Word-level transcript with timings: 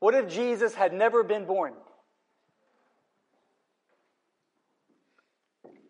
What 0.00 0.14
if 0.14 0.28
Jesus 0.28 0.74
had 0.74 0.92
never 0.92 1.22
been 1.22 1.44
born? 1.44 1.74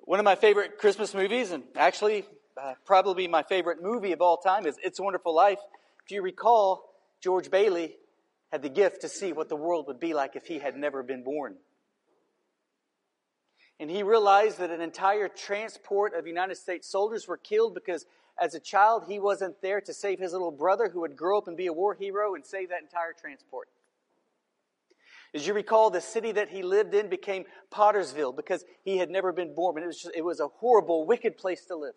One 0.00 0.18
of 0.18 0.24
my 0.24 0.36
favorite 0.36 0.78
Christmas 0.78 1.14
movies, 1.14 1.50
and 1.50 1.64
actually 1.76 2.24
uh, 2.56 2.74
probably 2.86 3.28
my 3.28 3.42
favorite 3.42 3.82
movie 3.82 4.12
of 4.12 4.22
all 4.22 4.38
time, 4.38 4.64
is 4.64 4.76
It's 4.82 4.98
a 4.98 5.02
Wonderful 5.02 5.34
Life. 5.34 5.58
If 6.06 6.10
you 6.10 6.22
recall, 6.22 6.94
George 7.20 7.50
Bailey 7.50 7.96
had 8.50 8.62
the 8.62 8.70
gift 8.70 9.02
to 9.02 9.08
see 9.08 9.34
what 9.34 9.50
the 9.50 9.56
world 9.56 9.86
would 9.88 10.00
be 10.00 10.14
like 10.14 10.34
if 10.34 10.46
he 10.46 10.58
had 10.58 10.76
never 10.76 11.02
been 11.02 11.22
born. 11.22 11.56
And 13.78 13.90
he 13.90 14.02
realized 14.02 14.58
that 14.58 14.70
an 14.70 14.80
entire 14.80 15.28
transport 15.28 16.14
of 16.14 16.26
United 16.26 16.56
States 16.56 16.88
soldiers 16.88 17.28
were 17.28 17.36
killed 17.36 17.74
because 17.74 18.06
as 18.40 18.54
a 18.54 18.60
child 18.60 19.04
he 19.06 19.20
wasn't 19.20 19.60
there 19.60 19.82
to 19.82 19.92
save 19.92 20.18
his 20.18 20.32
little 20.32 20.50
brother 20.50 20.88
who 20.88 21.00
would 21.00 21.16
grow 21.16 21.36
up 21.36 21.48
and 21.48 21.56
be 21.56 21.66
a 21.66 21.72
war 21.72 21.94
hero 21.94 22.34
and 22.34 22.46
save 22.46 22.70
that 22.70 22.80
entire 22.80 23.12
transport. 23.12 23.68
As 25.34 25.46
you 25.46 25.52
recall, 25.52 25.90
the 25.90 26.00
city 26.00 26.32
that 26.32 26.48
he 26.48 26.62
lived 26.62 26.94
in 26.94 27.08
became 27.08 27.44
Pottersville 27.70 28.34
because 28.34 28.64
he 28.82 28.96
had 28.96 29.10
never 29.10 29.32
been 29.32 29.54
born. 29.54 29.76
And 29.76 29.84
it 29.84 29.86
was, 29.86 30.00
just, 30.00 30.16
it 30.16 30.24
was 30.24 30.40
a 30.40 30.48
horrible, 30.48 31.06
wicked 31.06 31.36
place 31.36 31.64
to 31.66 31.76
live. 31.76 31.94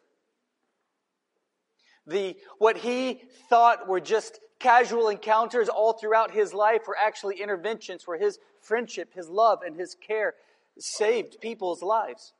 The, 2.07 2.35
what 2.57 2.77
he 2.77 3.21
thought 3.49 3.87
were 3.87 4.01
just 4.01 4.39
casual 4.59 5.09
encounters 5.09 5.69
all 5.69 5.93
throughout 5.93 6.31
his 6.31 6.53
life 6.53 6.81
were 6.87 6.97
actually 6.97 7.41
interventions 7.41 8.05
where 8.05 8.19
his 8.19 8.37
friendship, 8.61 9.13
his 9.13 9.29
love, 9.29 9.59
and 9.65 9.75
his 9.75 9.95
care 9.95 10.35
saved 10.77 11.37
people's 11.41 11.81
lives. 11.81 12.33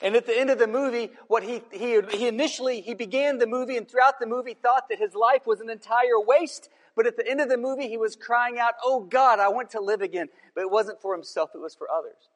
And 0.00 0.16
at 0.16 0.26
the 0.26 0.38
end 0.38 0.50
of 0.50 0.58
the 0.58 0.66
movie, 0.66 1.10
what 1.28 1.42
he, 1.42 1.62
he, 1.72 2.00
he 2.10 2.28
initially, 2.28 2.80
he 2.80 2.94
began 2.94 3.38
the 3.38 3.46
movie 3.46 3.76
and 3.76 3.88
throughout 3.88 4.18
the 4.20 4.26
movie 4.26 4.54
thought 4.54 4.88
that 4.88 4.98
his 4.98 5.14
life 5.14 5.46
was 5.46 5.60
an 5.60 5.70
entire 5.70 6.18
waste 6.18 6.68
but 6.94 7.06
at 7.06 7.16
the 7.16 7.26
end 7.26 7.40
of 7.40 7.48
the 7.48 7.56
movie, 7.56 7.88
he 7.88 7.96
was 7.96 8.16
crying 8.16 8.58
out, 8.58 8.74
Oh 8.82 9.00
God, 9.00 9.38
I 9.38 9.48
want 9.48 9.70
to 9.70 9.80
live 9.80 10.02
again. 10.02 10.28
But 10.54 10.62
it 10.62 10.70
wasn't 10.70 11.00
for 11.00 11.14
himself, 11.14 11.50
it 11.54 11.60
was 11.60 11.74
for 11.74 11.90
others. 11.90 12.28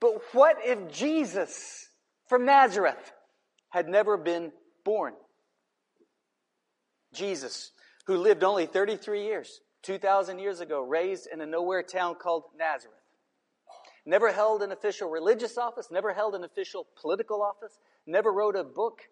But 0.00 0.20
what 0.32 0.58
if 0.64 0.92
Jesus 0.92 1.88
from 2.28 2.44
Nazareth 2.44 3.12
had 3.70 3.88
never 3.88 4.16
been 4.16 4.52
born? 4.84 5.14
Jesus, 7.12 7.72
who 8.06 8.16
lived 8.16 8.44
only 8.44 8.66
33 8.66 9.24
years, 9.24 9.60
2,000 9.82 10.38
years 10.38 10.60
ago, 10.60 10.82
raised 10.82 11.26
in 11.32 11.40
a 11.40 11.46
nowhere 11.46 11.82
town 11.82 12.14
called 12.14 12.44
Nazareth. 12.56 12.97
Never 14.08 14.32
held 14.32 14.62
an 14.62 14.72
official 14.72 15.10
religious 15.10 15.58
office, 15.58 15.90
never 15.90 16.14
held 16.14 16.34
an 16.34 16.42
official 16.42 16.86
political 16.96 17.42
office, 17.42 17.78
never 18.06 18.32
wrote 18.32 18.56
a 18.56 18.64
book, 18.64 19.02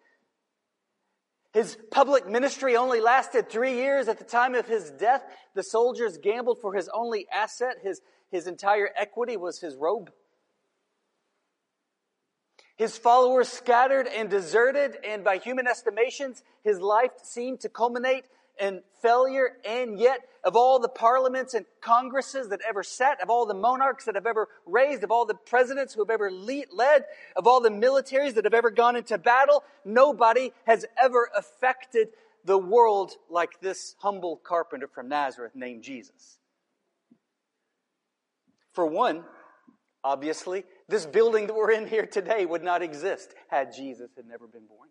his 1.53 1.77
public 1.91 2.27
ministry 2.27 2.75
only 2.75 2.99
lasted 2.99 3.47
three 3.47 3.75
years. 3.75 4.07
At 4.07 4.17
the 4.17 4.23
time 4.23 4.55
of 4.55 4.67
his 4.67 4.89
death, 4.91 5.23
the 5.53 5.63
soldiers 5.63 6.17
gambled 6.17 6.59
for 6.59 6.73
his 6.73 6.89
only 6.93 7.27
asset. 7.33 7.77
His, 7.83 8.01
his 8.31 8.47
entire 8.47 8.89
equity 8.95 9.37
was 9.37 9.59
his 9.59 9.75
robe. 9.75 10.11
His 12.75 12.97
followers 12.97 13.49
scattered 13.49 14.07
and 14.07 14.29
deserted, 14.29 14.97
and 15.03 15.23
by 15.23 15.37
human 15.37 15.67
estimations, 15.67 16.43
his 16.63 16.79
life 16.79 17.11
seemed 17.23 17.59
to 17.61 17.69
culminate 17.69 18.25
and 18.59 18.81
failure, 19.01 19.57
and 19.65 19.99
yet 19.99 20.21
of 20.43 20.55
all 20.55 20.79
the 20.79 20.89
parliaments 20.89 21.53
and 21.53 21.65
congresses 21.81 22.49
that 22.49 22.61
ever 22.67 22.83
sat, 22.83 23.21
of 23.21 23.29
all 23.29 23.45
the 23.45 23.53
monarchs 23.53 24.05
that 24.05 24.15
have 24.15 24.25
ever 24.25 24.47
raised, 24.65 25.03
of 25.03 25.11
all 25.11 25.25
the 25.25 25.35
presidents 25.35 25.93
who 25.93 26.01
have 26.01 26.09
ever 26.09 26.31
lead, 26.31 26.67
led, 26.71 27.03
of 27.35 27.47
all 27.47 27.59
the 27.59 27.69
militaries 27.69 28.33
that 28.35 28.45
have 28.45 28.53
ever 28.53 28.71
gone 28.71 28.95
into 28.95 29.17
battle, 29.17 29.63
nobody 29.83 30.51
has 30.65 30.85
ever 31.01 31.29
affected 31.35 32.09
the 32.45 32.57
world 32.57 33.11
like 33.29 33.59
this 33.61 33.95
humble 33.99 34.37
carpenter 34.37 34.87
from 34.87 35.09
Nazareth 35.09 35.51
named 35.53 35.83
Jesus. 35.83 36.39
For 38.73 38.85
one, 38.85 39.23
obviously, 40.03 40.63
this 40.87 41.05
building 41.05 41.47
that 41.47 41.55
we're 41.55 41.71
in 41.71 41.87
here 41.87 42.05
today 42.05 42.45
would 42.45 42.63
not 42.63 42.81
exist 42.81 43.33
had 43.49 43.73
Jesus 43.75 44.11
had 44.15 44.25
never 44.25 44.47
been 44.47 44.65
born. 44.65 44.87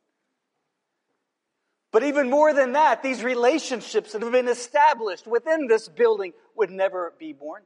But 1.93 2.03
even 2.03 2.29
more 2.29 2.53
than 2.53 2.73
that, 2.73 3.03
these 3.03 3.23
relationships 3.23 4.13
that 4.13 4.23
have 4.23 4.33
been 4.33 4.49
established 4.49 5.27
within 5.27 5.67
this 5.67 5.89
building 5.89 6.33
would 6.55 6.71
never 6.71 7.15
be 7.19 7.33
born. 7.33 7.63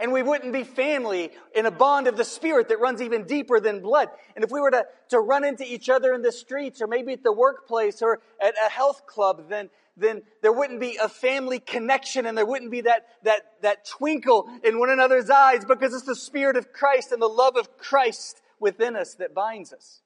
And 0.00 0.12
we 0.12 0.22
wouldn't 0.22 0.52
be 0.52 0.64
family 0.64 1.30
in 1.54 1.64
a 1.64 1.70
bond 1.70 2.08
of 2.08 2.16
the 2.16 2.24
Spirit 2.24 2.68
that 2.70 2.80
runs 2.80 3.00
even 3.00 3.24
deeper 3.24 3.60
than 3.60 3.80
blood. 3.80 4.08
And 4.34 4.44
if 4.44 4.50
we 4.50 4.60
were 4.60 4.70
to, 4.70 4.84
to 5.10 5.20
run 5.20 5.44
into 5.44 5.64
each 5.64 5.88
other 5.88 6.12
in 6.12 6.22
the 6.22 6.32
streets 6.32 6.82
or 6.82 6.88
maybe 6.88 7.12
at 7.12 7.22
the 7.22 7.32
workplace 7.32 8.02
or 8.02 8.20
at 8.40 8.54
a 8.64 8.68
health 8.68 9.06
club, 9.06 9.48
then, 9.48 9.70
then 9.96 10.22
there 10.40 10.52
wouldn't 10.52 10.80
be 10.80 10.96
a 10.96 11.08
family 11.08 11.60
connection 11.60 12.26
and 12.26 12.36
there 12.36 12.46
wouldn't 12.46 12.70
be 12.70 12.80
that, 12.80 13.06
that, 13.22 13.42
that 13.60 13.84
twinkle 13.84 14.48
in 14.64 14.78
one 14.78 14.90
another's 14.90 15.30
eyes 15.30 15.64
because 15.64 15.94
it's 15.94 16.02
the 16.02 16.16
Spirit 16.16 16.56
of 16.56 16.72
Christ 16.72 17.12
and 17.12 17.22
the 17.22 17.28
love 17.28 17.56
of 17.56 17.78
Christ 17.78 18.42
within 18.58 18.96
us 18.96 19.14
that 19.14 19.34
binds 19.34 19.72
us 19.72 20.02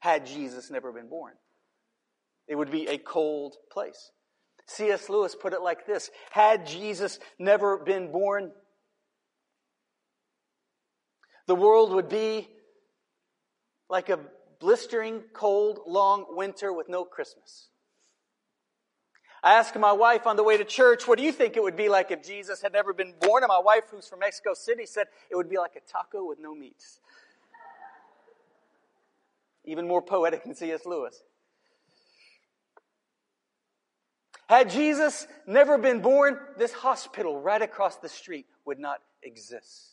had 0.00 0.26
Jesus 0.26 0.70
never 0.70 0.92
been 0.92 1.08
born. 1.08 1.34
It 2.48 2.56
would 2.56 2.70
be 2.70 2.88
a 2.88 2.98
cold 2.98 3.56
place. 3.70 4.10
C.S. 4.66 5.08
Lewis 5.08 5.34
put 5.34 5.52
it 5.52 5.62
like 5.62 5.86
this 5.86 6.10
Had 6.30 6.66
Jesus 6.66 7.18
never 7.38 7.78
been 7.78 8.10
born, 8.10 8.52
the 11.46 11.54
world 11.54 11.92
would 11.92 12.08
be 12.08 12.48
like 13.88 14.08
a 14.08 14.18
blistering, 14.60 15.22
cold, 15.32 15.80
long 15.86 16.26
winter 16.30 16.72
with 16.72 16.88
no 16.88 17.04
Christmas. 17.04 17.68
I 19.42 19.54
asked 19.54 19.74
my 19.76 19.92
wife 19.92 20.26
on 20.26 20.36
the 20.36 20.44
way 20.44 20.58
to 20.58 20.64
church, 20.64 21.08
what 21.08 21.18
do 21.18 21.24
you 21.24 21.32
think 21.32 21.56
it 21.56 21.62
would 21.62 21.76
be 21.76 21.88
like 21.88 22.10
if 22.10 22.22
Jesus 22.22 22.60
had 22.60 22.72
never 22.72 22.92
been 22.92 23.14
born? 23.20 23.42
And 23.42 23.48
my 23.48 23.58
wife, 23.58 23.84
who's 23.90 24.06
from 24.06 24.18
Mexico 24.18 24.52
City, 24.52 24.84
said 24.84 25.06
it 25.30 25.36
would 25.36 25.48
be 25.48 25.56
like 25.56 25.76
a 25.76 25.90
taco 25.90 26.28
with 26.28 26.38
no 26.38 26.54
meats. 26.54 27.00
Even 29.64 29.86
more 29.86 30.02
poetic 30.02 30.44
than 30.44 30.54
C.S. 30.54 30.86
Lewis. 30.86 31.22
Had 34.48 34.70
Jesus 34.70 35.28
never 35.46 35.78
been 35.78 36.00
born, 36.00 36.36
this 36.58 36.72
hospital 36.72 37.40
right 37.40 37.62
across 37.62 37.98
the 37.98 38.08
street 38.08 38.46
would 38.64 38.80
not 38.80 38.98
exist. 39.22 39.90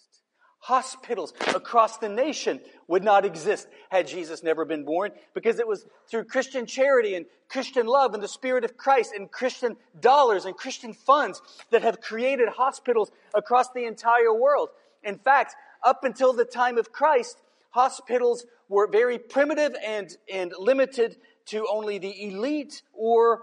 Hospitals 0.60 1.32
across 1.54 1.98
the 1.98 2.10
nation 2.10 2.60
would 2.88 3.04
not 3.04 3.24
exist 3.24 3.68
had 3.90 4.08
Jesus 4.08 4.42
never 4.42 4.66
been 4.66 4.84
born 4.84 5.12
because 5.36 5.60
it 5.60 5.68
was 5.68 5.86
through 6.10 6.24
Christian 6.24 6.66
charity 6.66 7.14
and 7.14 7.28
Christian 7.48 7.86
love 7.86 8.16
and 8.16 8.24
the 8.24 8.28
Spirit 8.28 8.64
of 8.64 8.76
Christ 8.76 9.14
and 9.16 9.32
Christian 9.32 9.78
dollars 10.00 10.46
and 10.46 10.58
Christian 10.58 10.94
funds 10.94 11.40
that 11.70 11.84
have 11.84 12.02
created 12.02 12.50
hospitals 12.50 13.12
across 13.36 13.72
the 13.72 13.86
entire 13.86 14.34
world. 14.34 14.70
In 15.04 15.20
fact, 15.20 15.56
up 15.84 16.04
until 16.04 16.34
the 16.34 16.46
time 16.46 16.80
of 16.80 16.92
Christ, 16.92 17.38
hospitals 17.72 18.46
were 18.70 18.88
very 18.88 19.20
primitive 19.20 19.76
and, 19.86 20.10
and 20.32 20.54
limited 20.58 21.18
to 21.48 21.66
only 21.72 21.98
the 21.98 22.28
elite 22.28 22.82
or 22.94 23.42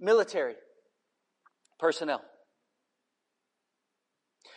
military 0.00 0.54
personnel. 1.78 2.22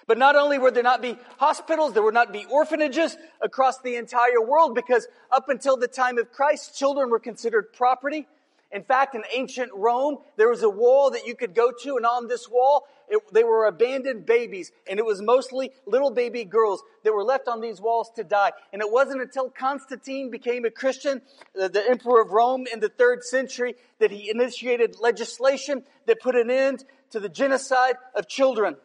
But 0.07 0.17
not 0.17 0.37
only 0.37 0.57
would 0.57 0.73
there 0.73 0.83
not 0.83 1.01
be 1.01 1.17
hospitals, 1.37 1.93
there 1.93 2.01
would 2.01 2.13
not 2.13 2.31
be 2.31 2.45
orphanages 2.49 3.17
across 3.41 3.81
the 3.81 3.97
entire 3.97 4.41
world 4.41 4.73
because 4.73 5.05
up 5.31 5.49
until 5.49 5.75
the 5.75 5.87
time 5.87 6.17
of 6.17 6.31
Christ, 6.31 6.77
children 6.77 7.09
were 7.09 7.19
considered 7.19 7.73
property. 7.73 8.25
In 8.71 8.83
fact, 8.83 9.16
in 9.16 9.23
ancient 9.33 9.71
Rome, 9.73 10.17
there 10.37 10.49
was 10.49 10.63
a 10.63 10.69
wall 10.69 11.11
that 11.11 11.27
you 11.27 11.35
could 11.35 11.53
go 11.53 11.71
to, 11.83 11.97
and 11.97 12.05
on 12.05 12.27
this 12.27 12.49
wall, 12.49 12.85
it, 13.07 13.22
they 13.34 13.44
were 13.44 13.66
abandoned 13.66 14.25
babies, 14.25 14.72
and 14.90 15.00
it 15.00 15.06
was 15.06 15.22
mostly 15.22 15.72
little 15.85 16.12
baby 16.12 16.44
girls 16.44 16.84
that 17.03 17.13
were 17.13 17.23
left 17.23 17.47
on 17.47 17.62
these 17.62 17.79
walls 17.79 18.12
to 18.16 18.23
die. 18.23 18.51
And 18.73 18.81
it 18.81 18.91
wasn't 18.91 19.22
until 19.22 19.50
Constantine 19.50 20.29
became 20.29 20.66
a 20.66 20.72
Christian, 20.72 21.22
the, 21.53 21.69
the 21.69 21.90
emperor 21.90 22.22
of 22.22 22.31
Rome 22.31 22.66
in 22.72 22.79
the 22.79 22.90
third 22.90 23.23
century, 23.23 23.75
that 24.00 24.12
he 24.12 24.29
initiated 24.29 25.00
legislation 25.00 25.84
that 26.05 26.20
put 26.20 26.35
an 26.35 26.49
end 26.49 26.84
to 27.11 27.20
the 27.20 27.29
genocide 27.29 27.96
of 28.16 28.28
children. 28.28 28.76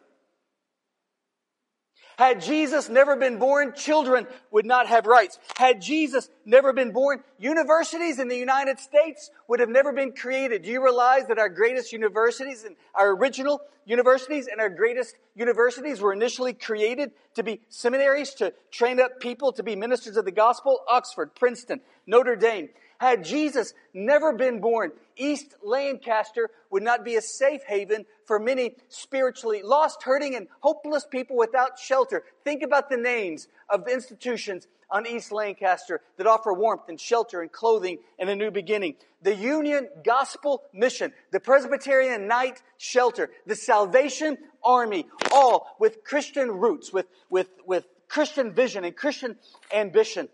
Had 2.17 2.41
Jesus 2.41 2.89
never 2.89 3.15
been 3.15 3.39
born, 3.39 3.73
children 3.75 4.27
would 4.51 4.65
not 4.65 4.87
have 4.87 5.05
rights. 5.05 5.39
Had 5.57 5.81
Jesus 5.81 6.29
never 6.45 6.73
been 6.73 6.91
born, 6.91 7.23
universities 7.39 8.19
in 8.19 8.27
the 8.27 8.37
United 8.37 8.79
States 8.79 9.31
would 9.47 9.59
have 9.59 9.69
never 9.69 9.91
been 9.91 10.11
created. 10.11 10.63
Do 10.63 10.69
you 10.69 10.83
realize 10.83 11.27
that 11.27 11.39
our 11.39 11.49
greatest 11.49 11.91
universities 11.91 12.63
and 12.63 12.75
our 12.93 13.15
original 13.15 13.61
universities 13.85 14.47
and 14.47 14.61
our 14.61 14.69
greatest 14.69 15.15
universities 15.35 15.99
were 15.99 16.13
initially 16.13 16.53
created 16.53 17.11
to 17.35 17.43
be 17.43 17.61
seminaries 17.69 18.33
to 18.35 18.53
train 18.71 18.99
up 18.99 19.19
people 19.19 19.51
to 19.53 19.63
be 19.63 19.75
ministers 19.75 20.17
of 20.17 20.25
the 20.25 20.31
gospel? 20.31 20.79
Oxford, 20.89 21.35
Princeton, 21.35 21.81
Notre 22.05 22.35
Dame. 22.35 22.69
Had 23.03 23.25
Jesus 23.25 23.73
never 23.93 24.31
been 24.31 24.61
born, 24.61 24.93
East 25.17 25.55
Lancaster 25.61 26.49
would 26.69 26.83
not 26.83 27.03
be 27.03 27.17
a 27.17 27.21
safe 27.21 27.61
haven 27.63 28.05
for 28.23 28.39
many 28.39 28.77
spiritually 28.87 29.61
lost, 29.61 30.03
hurting, 30.03 30.37
and 30.37 30.47
hopeless 30.61 31.05
people 31.05 31.35
without 31.35 31.77
shelter. 31.77 32.23
Think 32.45 32.63
about 32.63 32.89
the 32.89 32.95
names 32.95 33.49
of 33.67 33.83
the 33.83 33.91
institutions 33.91 34.69
on 34.89 35.05
East 35.05 35.33
Lancaster 35.33 35.99
that 36.15 36.27
offer 36.27 36.53
warmth 36.53 36.87
and 36.87 36.97
shelter 36.97 37.41
and 37.41 37.51
clothing 37.51 37.97
and 38.19 38.29
a 38.29 38.37
new 38.37 38.51
beginning. 38.51 38.95
The 39.21 39.35
Union 39.35 39.89
Gospel 40.05 40.63
Mission, 40.71 41.11
the 41.31 41.41
Presbyterian 41.41 42.25
Night 42.29 42.63
Shelter, 42.77 43.31
the 43.45 43.57
Salvation 43.57 44.37
Army, 44.63 45.07
all 45.29 45.75
with 45.77 46.05
Christian 46.05 46.49
roots, 46.51 46.93
with, 46.93 47.07
with, 47.29 47.49
with 47.65 47.85
Christian 48.07 48.53
vision 48.53 48.85
and 48.85 48.95
Christian 48.95 49.35
ambition. 49.73 50.29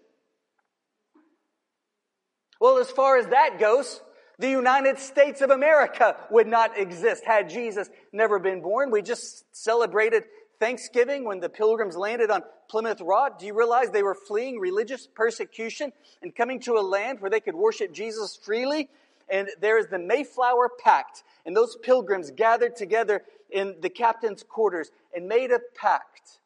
Well, 2.60 2.78
as 2.78 2.92
far 2.92 3.18
as 3.18 3.28
that 3.28 3.58
goes, 3.60 4.02
the 4.38 4.50
United 4.50 5.00
States 5.00 5.42
of 5.42 5.50
America 5.50 6.16
would 6.30 6.48
not 6.48 6.78
exist 6.78 7.24
had 7.26 7.50
Jesus 7.50 7.90
never 8.12 8.40
been 8.40 8.62
born. 8.62 8.92
We 8.92 9.02
just 9.02 9.46
celebrated 9.56 10.24
Thanksgiving 10.60 11.24
when 11.24 11.40
the 11.40 11.50
pilgrims 11.50 11.96
landed 11.96 12.30
on 12.30 12.44
Plymouth 12.70 13.02
Rock. 13.02 13.40
Do 13.40 13.46
you 13.46 13.58
realize 13.58 13.92
they 13.92 14.04
were 14.04 14.16
fleeing 14.16 14.60
religious 14.60 15.08
persecution 15.08 15.92
and 16.22 16.36
coming 16.36 16.60
to 16.62 16.78
a 16.78 16.82
land 16.82 17.22
where 17.22 17.32
they 17.32 17.40
could 17.40 17.56
worship 17.56 17.94
Jesus 17.94 18.36
freely? 18.36 18.90
And 19.30 19.50
there 19.62 19.78
is 19.78 19.88
the 19.88 20.00
Mayflower 20.00 20.70
Pact. 20.84 21.24
And 21.46 21.56
those 21.56 21.78
pilgrims 21.78 22.32
gathered 22.32 22.76
together 22.76 23.24
in 23.50 23.76
the 23.82 23.90
captain's 23.90 24.44
quarters 24.44 24.92
and 25.16 25.28
made 25.28 25.52
a 25.52 25.60
pact 25.76 26.40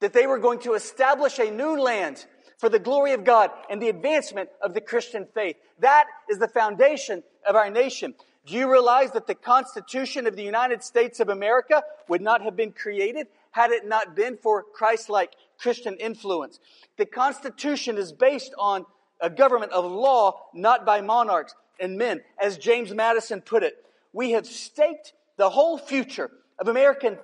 that 0.00 0.12
they 0.12 0.26
were 0.26 0.38
going 0.38 0.60
to 0.60 0.74
establish 0.74 1.38
a 1.38 1.50
new 1.50 1.80
land 1.80 2.24
for 2.58 2.68
the 2.68 2.78
glory 2.78 3.12
of 3.12 3.24
God 3.24 3.50
and 3.70 3.80
the 3.80 3.88
advancement 3.88 4.50
of 4.60 4.74
the 4.74 4.80
Christian 4.80 5.26
faith. 5.32 5.56
That 5.78 6.06
is 6.28 6.38
the 6.38 6.48
foundation 6.48 7.22
of 7.48 7.56
our 7.56 7.70
nation. 7.70 8.14
Do 8.46 8.54
you 8.54 8.70
realize 8.70 9.12
that 9.12 9.26
the 9.26 9.34
Constitution 9.34 10.26
of 10.26 10.34
the 10.34 10.42
United 10.42 10.82
States 10.82 11.20
of 11.20 11.28
America 11.28 11.82
would 12.08 12.20
not 12.20 12.42
have 12.42 12.56
been 12.56 12.72
created 12.72 13.28
had 13.50 13.70
it 13.70 13.86
not 13.86 14.16
been 14.16 14.36
for 14.36 14.62
Christ-like 14.62 15.32
Christian 15.58 15.94
influence? 15.96 16.58
The 16.96 17.06
Constitution 17.06 17.96
is 17.96 18.12
based 18.12 18.52
on 18.58 18.86
a 19.20 19.30
government 19.30 19.72
of 19.72 19.84
law, 19.84 20.46
not 20.54 20.86
by 20.86 21.00
monarchs 21.00 21.54
and 21.78 21.96
men. 21.98 22.22
As 22.40 22.58
James 22.58 22.92
Madison 22.92 23.40
put 23.40 23.62
it, 23.62 23.84
we 24.12 24.32
have 24.32 24.46
staked 24.46 25.12
the 25.36 25.50
whole 25.50 25.78
future 25.78 26.30
of 26.58 26.68
American 26.68 27.18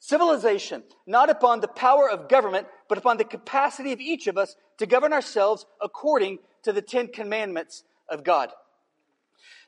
civilization 0.00 0.82
not 1.06 1.30
upon 1.30 1.60
the 1.60 1.68
power 1.68 2.10
of 2.10 2.28
government, 2.28 2.66
but 2.90 2.98
upon 2.98 3.18
the 3.18 3.24
capacity 3.24 3.92
of 3.92 4.00
each 4.00 4.26
of 4.26 4.36
us 4.36 4.56
to 4.76 4.84
govern 4.84 5.12
ourselves 5.12 5.64
according 5.80 6.40
to 6.64 6.72
the 6.72 6.82
Ten 6.82 7.06
Commandments 7.06 7.84
of 8.08 8.24
God. 8.24 8.50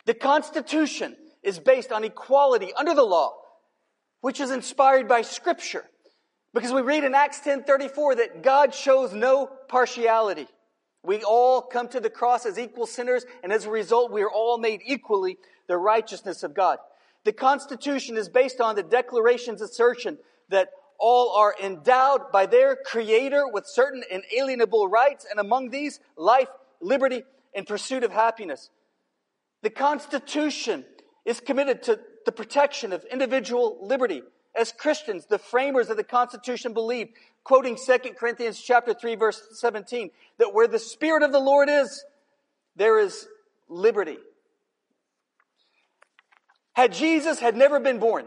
The 0.07 0.15
Constitution 0.15 1.17
is 1.41 1.61
based 1.61 1.93
on 1.93 2.03
equality 2.03 2.73
under 2.77 2.95
the 2.95 3.05
law, 3.05 3.35
which 4.23 4.41
is 4.41 4.51
inspired 4.51 5.07
by 5.07 5.23
Scripture. 5.23 5.85
Because 6.53 6.73
we 6.73 6.83
read 6.83 7.05
in 7.05 7.15
Acts 7.15 7.39
10:34 7.39 8.17
that 8.17 8.43
God 8.43 8.75
shows 8.75 9.13
no 9.13 9.47
partiality. 9.69 10.49
We 11.05 11.23
all 11.23 11.63
come 11.63 11.87
to 11.91 12.01
the 12.01 12.11
cross 12.11 12.45
as 12.45 12.59
equal 12.59 12.87
sinners, 12.87 13.25
and 13.45 13.53
as 13.53 13.67
a 13.67 13.71
result, 13.71 14.11
we 14.11 14.23
are 14.23 14.31
all 14.31 14.59
made 14.59 14.83
equally 14.85 15.39
the 15.69 15.79
righteousness 15.79 16.43
of 16.43 16.55
God. 16.55 16.81
The 17.23 17.33
Constitution 17.33 18.17
is 18.17 18.29
based 18.29 18.61
on 18.61 18.75
the 18.75 18.83
Declaration's 18.83 19.63
assertion 19.63 20.19
that 20.49 20.71
all 21.03 21.35
are 21.37 21.55
endowed 21.61 22.31
by 22.31 22.47
their 22.47 22.77
Creator 22.77 23.49
with 23.49 23.67
certain 23.67 24.05
inalienable 24.09 24.87
rights, 24.87 25.27
and 25.29 25.41
among 25.41 25.71
these, 25.71 25.99
life, 26.17 26.47
liberty, 26.81 27.25
and 27.53 27.67
pursuit 27.67 28.05
of 28.05 28.13
happiness. 28.13 28.71
The 29.63 29.71
Constitution 29.71 30.85
is 31.25 31.41
committed 31.41 31.83
to 31.85 31.99
the 32.25 32.31
protection 32.31 32.93
of 32.93 33.05
individual 33.11 33.79
liberty. 33.83 34.23
As 34.55 34.71
Christians, 34.71 35.27
the 35.27 35.39
framers 35.39 35.91
of 35.91 35.97
the 35.97 36.05
Constitution 36.05 36.73
believed, 36.73 37.11
quoting 37.43 37.77
2 37.77 37.99
Corinthians 38.17 38.61
chapter 38.61 38.95
3 38.95 39.17
verse 39.17 39.43
17, 39.55 40.11
that 40.39 40.55
where 40.55 40.69
the 40.69 40.79
Spirit 40.79 41.25
of 41.25 41.33
the 41.33 41.41
Lord 41.41 41.69
is, 41.69 42.05
there 42.77 43.01
is 43.01 43.27
liberty. 43.69 44.19
Had 46.75 46.93
Jesus 46.93 47.41
had 47.41 47.57
never 47.57 47.81
been 47.81 47.99
born, 47.99 48.27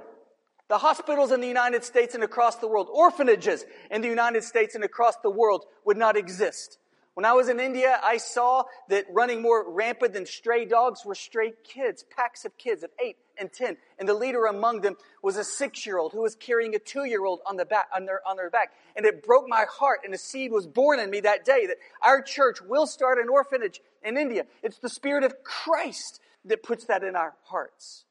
the 0.67 0.77
hospitals 0.77 1.31
in 1.31 1.41
the 1.41 1.47
United 1.47 1.83
States 1.83 2.15
and 2.15 2.23
across 2.23 2.55
the 2.55 2.67
world, 2.67 2.87
orphanages 2.91 3.65
in 3.91 4.01
the 4.01 4.07
United 4.07 4.43
States 4.43 4.75
and 4.75 4.83
across 4.83 5.15
the 5.17 5.29
world 5.29 5.65
would 5.85 5.97
not 5.97 6.17
exist. 6.17 6.79
When 7.13 7.23
I 7.23 7.31
was 7.31 7.47
in 7.47 7.61
India, 7.61 7.97
I 8.03 8.17
saw 8.17 8.63
that 8.89 9.05
running 9.09 9.41
more 9.41 9.63
rampant 9.71 10.13
than 10.13 10.25
stray 10.25 10.65
dogs 10.65 11.05
were 11.05 11.15
stray 11.15 11.53
kids, 11.63 12.03
packs 12.13 12.43
of 12.43 12.57
kids 12.57 12.83
of 12.83 12.89
eight 12.99 13.15
and 13.37 13.53
ten. 13.53 13.77
And 13.99 14.09
the 14.09 14.13
leader 14.13 14.45
among 14.47 14.81
them 14.81 14.97
was 15.21 15.37
a 15.37 15.43
six-year-old 15.43 16.11
who 16.11 16.23
was 16.23 16.35
carrying 16.35 16.75
a 16.75 16.79
two-year-old 16.79 17.39
on 17.45 17.55
the 17.55 17.63
back, 17.63 17.87
on 17.95 18.05
their, 18.05 18.19
on 18.27 18.35
their 18.35 18.49
back. 18.49 18.71
And 18.97 19.05
it 19.05 19.23
broke 19.23 19.47
my 19.47 19.65
heart 19.69 20.01
and 20.03 20.13
a 20.13 20.17
seed 20.17 20.51
was 20.51 20.67
born 20.67 20.99
in 20.99 21.09
me 21.09 21.21
that 21.21 21.45
day 21.45 21.67
that 21.67 21.77
our 22.01 22.21
church 22.21 22.61
will 22.61 22.87
start 22.87 23.17
an 23.17 23.29
orphanage 23.29 23.81
in 24.03 24.17
India. 24.17 24.45
It's 24.61 24.79
the 24.79 24.89
Spirit 24.89 25.23
of 25.23 25.43
Christ 25.43 26.19
that 26.45 26.63
puts 26.63 26.85
that 26.85 27.03
in 27.03 27.15
our 27.15 27.35
hearts. 27.43 28.04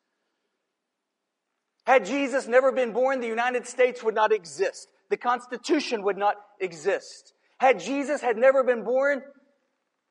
Had 1.86 2.06
Jesus 2.06 2.46
never 2.46 2.72
been 2.72 2.92
born, 2.92 3.20
the 3.20 3.26
United 3.26 3.66
States 3.66 4.02
would 4.02 4.14
not 4.14 4.32
exist. 4.32 4.88
The 5.10 5.16
Constitution 5.16 6.02
would 6.02 6.16
not 6.16 6.36
exist. 6.60 7.34
Had 7.58 7.78
Jesus 7.78 8.20
had 8.20 8.36
never 8.36 8.64
been 8.64 8.84
born, 8.84 9.22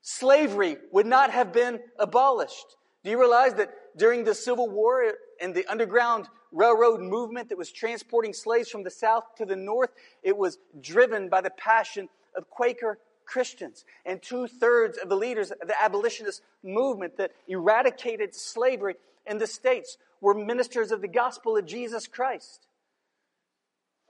slavery 0.01 0.77
would 0.91 1.07
not 1.07 1.31
have 1.31 1.51
been 1.51 1.79
abolished. 1.97 2.77
Do 3.03 3.09
you 3.09 3.19
realize 3.19 3.55
that 3.55 3.73
during 3.97 4.23
the 4.23 4.35
Civil 4.35 4.69
War 4.69 5.13
and 5.41 5.53
the 5.53 5.65
Underground 5.67 6.27
Railroad 6.51 7.01
movement 7.01 7.49
that 7.49 7.57
was 7.57 7.71
transporting 7.71 8.33
slaves 8.33 8.69
from 8.69 8.83
the 8.83 8.91
South 8.91 9.23
to 9.37 9.45
the 9.45 9.55
North, 9.55 9.89
it 10.21 10.37
was 10.37 10.59
driven 10.79 11.27
by 11.27 11.41
the 11.41 11.49
passion 11.49 12.07
of 12.35 12.49
Quaker 12.49 12.99
Christians. 13.25 13.83
And 14.05 14.21
two 14.21 14.47
thirds 14.47 14.97
of 14.97 15.09
the 15.09 15.15
leaders 15.15 15.51
of 15.51 15.67
the 15.67 15.81
abolitionist 15.81 16.41
movement 16.63 17.17
that 17.17 17.31
eradicated 17.47 18.35
slavery 18.35 18.95
in 19.25 19.37
the 19.37 19.47
States 19.47 19.97
were 20.21 20.33
ministers 20.33 20.91
of 20.91 21.01
the 21.01 21.07
gospel 21.07 21.57
of 21.57 21.65
Jesus 21.65 22.07
Christ. 22.07 22.67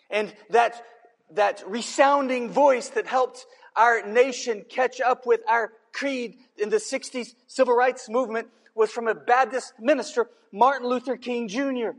And 0.09 0.33
that, 0.49 0.83
that 1.31 1.63
resounding 1.67 2.49
voice 2.49 2.89
that 2.89 3.07
helped 3.07 3.45
our 3.75 4.05
nation 4.05 4.65
catch 4.69 5.01
up 5.01 5.25
with 5.25 5.41
our 5.47 5.71
creed 5.91 6.37
in 6.57 6.69
the 6.69 6.77
60s 6.77 7.33
civil 7.47 7.75
rights 7.75 8.09
movement 8.09 8.47
was 8.75 8.91
from 8.91 9.07
a 9.07 9.15
Baptist 9.15 9.73
minister, 9.79 10.27
Martin 10.51 10.87
Luther 10.87 11.17
King 11.17 11.47
Jr. 11.47 11.91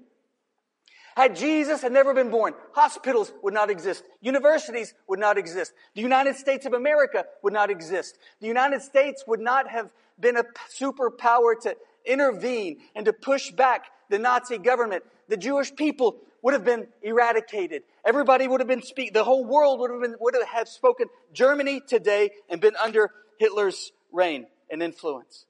Had 1.16 1.36
Jesus 1.36 1.80
had 1.80 1.92
never 1.92 2.12
been 2.12 2.30
born, 2.30 2.54
hospitals 2.72 3.32
would 3.42 3.54
not 3.54 3.70
exist. 3.70 4.02
Universities 4.20 4.94
would 5.06 5.20
not 5.20 5.38
exist. 5.38 5.72
The 5.94 6.02
United 6.02 6.34
States 6.34 6.66
of 6.66 6.72
America 6.72 7.24
would 7.42 7.52
not 7.52 7.70
exist. 7.70 8.18
The 8.40 8.48
United 8.48 8.82
States 8.82 9.22
would 9.26 9.40
not 9.40 9.68
have 9.68 9.92
been 10.18 10.36
a 10.36 10.44
superpower 10.76 11.58
to 11.62 11.76
intervene 12.04 12.78
and 12.94 13.06
to 13.06 13.12
push 13.12 13.50
back 13.50 13.86
the 14.10 14.18
Nazi 14.18 14.58
government, 14.58 15.04
the 15.28 15.36
Jewish 15.36 15.74
people 15.74 16.16
would 16.42 16.52
have 16.52 16.64
been 16.64 16.86
eradicated. 17.02 17.82
Everybody 18.04 18.46
would 18.46 18.60
have 18.60 18.68
been 18.68 18.82
speak. 18.82 19.14
The 19.14 19.24
whole 19.24 19.44
world 19.44 19.80
would 19.80 19.90
have 19.90 20.00
been 20.00 20.16
would 20.20 20.34
have 20.52 20.68
spoken 20.68 21.08
Germany 21.32 21.80
today 21.86 22.30
and 22.50 22.60
been 22.60 22.76
under 22.76 23.10
Hitler's 23.38 23.92
reign 24.12 24.46
and 24.70 24.82
influence. 24.82 25.46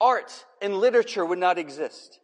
Art 0.00 0.44
and 0.60 0.76
literature 0.78 1.24
would 1.24 1.38
not 1.38 1.58
exist. 1.58 2.20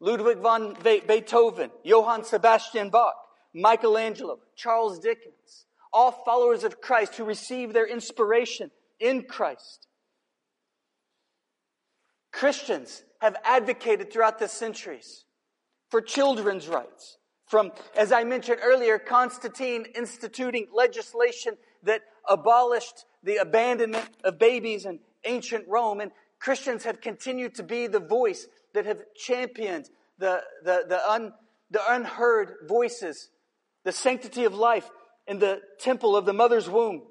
Ludwig 0.00 0.38
von 0.38 0.74
Beethoven, 0.82 1.70
Johann 1.84 2.24
Sebastian 2.24 2.88
Bach, 2.88 3.14
Michelangelo, 3.54 4.38
Charles 4.56 4.98
Dickens, 4.98 5.66
all 5.92 6.12
followers 6.12 6.64
of 6.64 6.80
Christ 6.80 7.16
who 7.16 7.24
received 7.24 7.74
their 7.74 7.86
inspiration 7.86 8.70
in 8.98 9.22
Christ. 9.24 9.86
Christians 12.32 13.02
have 13.20 13.36
advocated 13.44 14.12
throughout 14.12 14.38
the 14.38 14.48
centuries 14.48 15.24
for 15.90 16.00
children's 16.00 16.68
rights. 16.68 17.18
From, 17.46 17.72
as 17.96 18.12
I 18.12 18.24
mentioned 18.24 18.60
earlier, 18.62 18.98
Constantine 18.98 19.84
instituting 19.96 20.68
legislation 20.72 21.56
that 21.82 22.02
abolished 22.28 23.04
the 23.22 23.36
abandonment 23.36 24.08
of 24.22 24.38
babies 24.38 24.86
in 24.86 25.00
ancient 25.24 25.66
Rome. 25.68 26.00
And 26.00 26.12
Christians 26.38 26.84
have 26.84 27.00
continued 27.00 27.56
to 27.56 27.62
be 27.62 27.86
the 27.86 28.00
voice 28.00 28.46
that 28.72 28.86
have 28.86 29.02
championed 29.16 29.90
the, 30.18 30.42
the, 30.64 30.84
the, 30.88 31.10
un, 31.10 31.32
the 31.70 31.80
unheard 31.92 32.54
voices, 32.68 33.30
the 33.84 33.92
sanctity 33.92 34.44
of 34.44 34.54
life 34.54 34.88
in 35.26 35.40
the 35.40 35.60
temple 35.78 36.16
of 36.16 36.26
the 36.26 36.32
mother's 36.32 36.68
womb. 36.68 37.02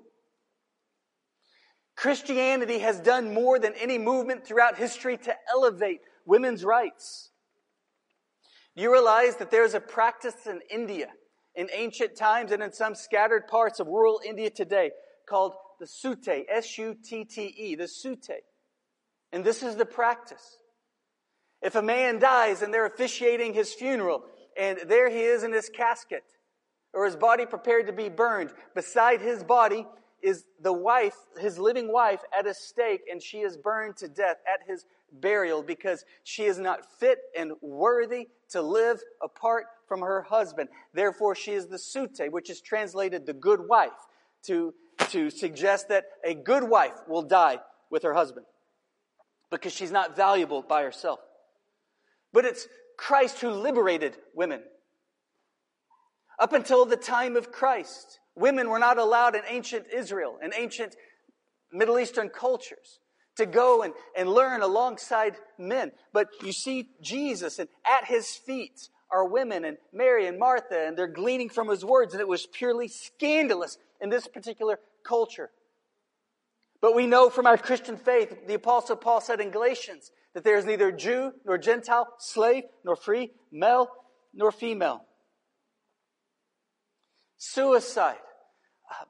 Christianity 1.99 2.79
has 2.79 3.01
done 3.01 3.33
more 3.33 3.59
than 3.59 3.73
any 3.73 3.97
movement 3.97 4.47
throughout 4.47 4.77
history 4.77 5.17
to 5.17 5.35
elevate 5.53 5.99
women's 6.25 6.63
rights. 6.63 7.31
You 8.73 8.89
realize 8.89 9.35
that 9.35 9.51
there's 9.51 9.73
a 9.73 9.81
practice 9.81 10.47
in 10.47 10.61
India 10.71 11.07
in 11.55 11.67
ancient 11.73 12.15
times 12.15 12.53
and 12.53 12.63
in 12.63 12.71
some 12.71 12.95
scattered 12.95 13.47
parts 13.47 13.81
of 13.81 13.87
rural 13.87 14.21
India 14.25 14.49
today 14.49 14.91
called 15.27 15.51
the 15.81 15.85
Sutte, 15.85 16.45
S-U-T-T-E, 16.49 17.75
the 17.75 17.83
Sutte. 17.83 18.37
And 19.33 19.43
this 19.43 19.61
is 19.61 19.75
the 19.75 19.85
practice. 19.85 20.57
If 21.61 21.75
a 21.75 21.81
man 21.81 22.19
dies 22.19 22.61
and 22.61 22.73
they're 22.73 22.85
officiating 22.85 23.53
his 23.53 23.73
funeral 23.73 24.23
and 24.57 24.79
there 24.87 25.09
he 25.09 25.19
is 25.19 25.43
in 25.43 25.51
his 25.51 25.67
casket, 25.67 26.23
or 26.93 27.03
his 27.03 27.17
body 27.17 27.45
prepared 27.45 27.87
to 27.87 27.93
be 27.93 28.07
burned. 28.07 28.51
Beside 28.73 29.19
his 29.19 29.43
body 29.43 29.85
is 30.21 30.45
the 30.61 30.73
wife, 30.73 31.15
his 31.39 31.57
living 31.57 31.91
wife, 31.91 32.21
at 32.37 32.47
a 32.47 32.53
stake, 32.53 33.01
and 33.11 33.21
she 33.21 33.39
is 33.39 33.57
burned 33.57 33.97
to 33.97 34.07
death 34.07 34.37
at 34.51 34.67
his 34.67 34.85
burial 35.11 35.63
because 35.63 36.05
she 36.23 36.43
is 36.43 36.59
not 36.59 36.85
fit 36.99 37.19
and 37.37 37.53
worthy 37.61 38.27
to 38.49 38.61
live 38.61 39.01
apart 39.21 39.65
from 39.87 40.01
her 40.01 40.21
husband. 40.21 40.69
Therefore, 40.93 41.35
she 41.35 41.51
is 41.51 41.67
the 41.67 41.77
Sutte, 41.77 42.31
which 42.31 42.49
is 42.49 42.61
translated 42.61 43.25
the 43.25 43.33
good 43.33 43.67
wife, 43.67 43.91
to, 44.43 44.73
to 45.09 45.29
suggest 45.29 45.89
that 45.89 46.05
a 46.23 46.33
good 46.33 46.63
wife 46.63 46.95
will 47.07 47.23
die 47.23 47.59
with 47.89 48.03
her 48.03 48.13
husband 48.13 48.45
because 49.49 49.73
she's 49.73 49.91
not 49.91 50.15
valuable 50.15 50.61
by 50.61 50.83
herself. 50.83 51.19
But 52.31 52.45
it's 52.45 52.67
Christ 52.97 53.39
who 53.39 53.49
liberated 53.49 54.15
women. 54.33 54.61
Up 56.37 56.53
until 56.53 56.85
the 56.85 56.97
time 56.97 57.35
of 57.35 57.51
Christ, 57.51 58.18
women 58.39 58.69
were 58.69 58.79
not 58.79 58.97
allowed 58.97 59.35
in 59.35 59.41
ancient 59.47 59.85
Israel, 59.93 60.39
in 60.41 60.51
ancient 60.55 60.95
Middle 61.71 61.99
Eastern 61.99 62.29
cultures, 62.29 62.99
to 63.35 63.45
go 63.45 63.83
and, 63.83 63.93
and 64.17 64.29
learn 64.29 64.61
alongside 64.61 65.35
men. 65.57 65.91
But 66.13 66.29
you 66.43 66.51
see 66.51 66.89
Jesus, 67.01 67.59
and 67.59 67.69
at 67.85 68.05
his 68.05 68.35
feet 68.35 68.89
are 69.11 69.27
women, 69.27 69.65
and 69.65 69.77
Mary 69.93 70.27
and 70.27 70.39
Martha, 70.39 70.87
and 70.87 70.97
they're 70.97 71.07
gleaning 71.07 71.49
from 71.49 71.67
his 71.67 71.83
words, 71.83 72.13
and 72.13 72.21
it 72.21 72.27
was 72.27 72.47
purely 72.47 72.87
scandalous 72.87 73.77
in 74.01 74.09
this 74.09 74.27
particular 74.27 74.79
culture. 75.03 75.49
But 76.81 76.95
we 76.95 77.07
know 77.07 77.29
from 77.29 77.45
our 77.45 77.57
Christian 77.57 77.97
faith, 77.97 78.47
the 78.47 78.53
Apostle 78.53 78.95
Paul 78.95 79.21
said 79.21 79.41
in 79.41 79.51
Galatians, 79.51 80.11
that 80.33 80.43
there 80.43 80.57
is 80.57 80.65
neither 80.65 80.91
Jew 80.91 81.33
nor 81.45 81.57
Gentile, 81.57 82.07
slave 82.19 82.63
nor 82.85 82.95
free, 82.95 83.31
male 83.51 83.89
nor 84.33 84.51
female. 84.51 85.03
Suicide 87.37 88.17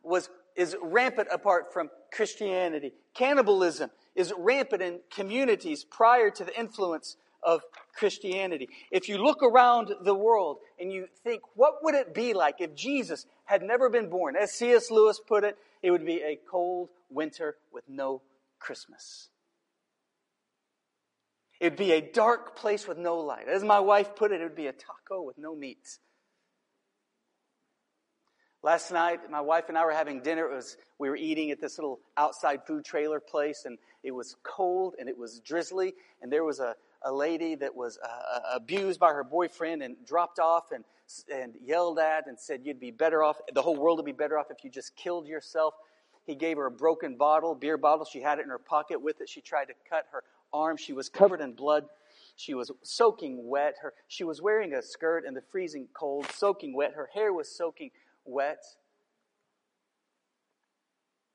was, 0.03 0.29
is 0.55 0.75
rampant 0.81 1.27
apart 1.31 1.73
from 1.73 1.89
Christianity. 2.11 2.93
Cannibalism 3.13 3.89
is 4.15 4.33
rampant 4.37 4.81
in 4.81 4.99
communities 5.11 5.83
prior 5.83 6.29
to 6.31 6.43
the 6.43 6.57
influence 6.59 7.17
of 7.43 7.61
Christianity. 7.95 8.69
If 8.91 9.07
you 9.07 9.17
look 9.17 9.41
around 9.43 9.93
the 10.03 10.15
world 10.15 10.57
and 10.79 10.91
you 10.91 11.07
think, 11.23 11.41
what 11.55 11.83
would 11.83 11.95
it 11.95 12.13
be 12.13 12.33
like 12.33 12.55
if 12.59 12.75
Jesus 12.75 13.25
had 13.45 13.61
never 13.61 13.89
been 13.89 14.09
born? 14.09 14.35
As 14.35 14.51
C.S. 14.51 14.91
Lewis 14.91 15.19
put 15.25 15.43
it, 15.43 15.57
it 15.81 15.91
would 15.91 16.05
be 16.05 16.21
a 16.21 16.37
cold 16.49 16.89
winter 17.09 17.55
with 17.71 17.85
no 17.87 18.21
Christmas. 18.59 19.29
It'd 21.59 21.77
be 21.77 21.91
a 21.91 22.01
dark 22.01 22.55
place 22.55 22.87
with 22.87 22.97
no 22.97 23.17
light. 23.17 23.47
As 23.49 23.63
my 23.63 23.79
wife 23.79 24.15
put 24.15 24.31
it, 24.31 24.39
it 24.39 24.43
would 24.43 24.55
be 24.55 24.67
a 24.67 24.73
taco 24.73 25.21
with 25.21 25.37
no 25.37 25.55
meat. 25.55 25.99
Last 28.61 28.91
night, 28.91 29.21
my 29.31 29.39
wife 29.39 29.69
and 29.69 29.77
I 29.77 29.85
were 29.85 29.93
having 29.93 30.21
dinner. 30.21 30.51
It 30.51 30.53
was, 30.53 30.75
we 30.97 31.09
were 31.09 31.15
eating 31.15 31.49
at 31.51 31.61
this 31.61 31.77
little 31.77 32.01
outside 32.17 32.65
food 32.67 32.83
trailer 32.83 33.21
place, 33.21 33.63
and 33.63 33.77
it 34.03 34.11
was 34.11 34.35
cold 34.43 34.95
and 34.99 35.07
it 35.07 35.17
was 35.17 35.39
drizzly, 35.39 35.93
and 36.21 36.29
there 36.29 36.43
was 36.43 36.59
a, 36.59 36.75
a 37.03 37.13
lady 37.13 37.55
that 37.55 37.73
was 37.73 37.97
uh, 38.03 38.07
uh 38.07 38.39
abused 38.55 38.99
by 38.99 39.13
her 39.13 39.23
boyfriend 39.23 39.81
and 39.81 39.95
dropped 40.05 40.39
off 40.39 40.73
and, 40.73 40.83
and 41.33 41.53
yelled 41.63 41.99
at 41.99 42.27
and 42.27 42.37
said, 42.37 42.59
You'd 42.65 42.81
be 42.81 42.91
better 42.91 43.23
off, 43.23 43.37
the 43.53 43.61
whole 43.61 43.77
world 43.77 43.97
would 43.97 44.05
be 44.05 44.11
better 44.11 44.37
off 44.37 44.47
if 44.51 44.61
you 44.65 44.69
just 44.69 44.93
killed 44.97 45.25
yourself. 45.25 45.73
He 46.25 46.35
gave 46.35 46.57
her 46.57 46.65
a 46.65 46.71
broken 46.71 47.15
bottle, 47.15 47.55
beer 47.55 47.77
bottle. 47.77 48.05
She 48.05 48.19
had 48.19 48.39
it 48.39 48.43
in 48.43 48.49
her 48.49 48.59
pocket 48.59 49.01
with 49.01 49.21
it. 49.21 49.29
She 49.29 49.39
tried 49.39 49.65
to 49.65 49.73
cut 49.89 50.05
her 50.11 50.23
arm. 50.51 50.75
She 50.75 50.91
was 50.91 51.07
covered 51.07 51.39
in 51.39 51.53
blood. 51.53 51.85
She 52.35 52.53
was 52.53 52.71
soaking 52.83 53.47
wet. 53.47 53.75
Her, 53.81 53.93
she 54.07 54.25
was 54.25 54.41
wearing 54.41 54.73
a 54.73 54.81
skirt 54.81 55.25
in 55.25 55.33
the 55.33 55.41
freezing 55.41 55.87
cold, 55.93 56.29
soaking 56.31 56.73
wet. 56.73 56.93
Her 56.93 57.09
hair 57.13 57.33
was 57.33 57.49
soaking 57.49 57.91
wet. 58.29 58.63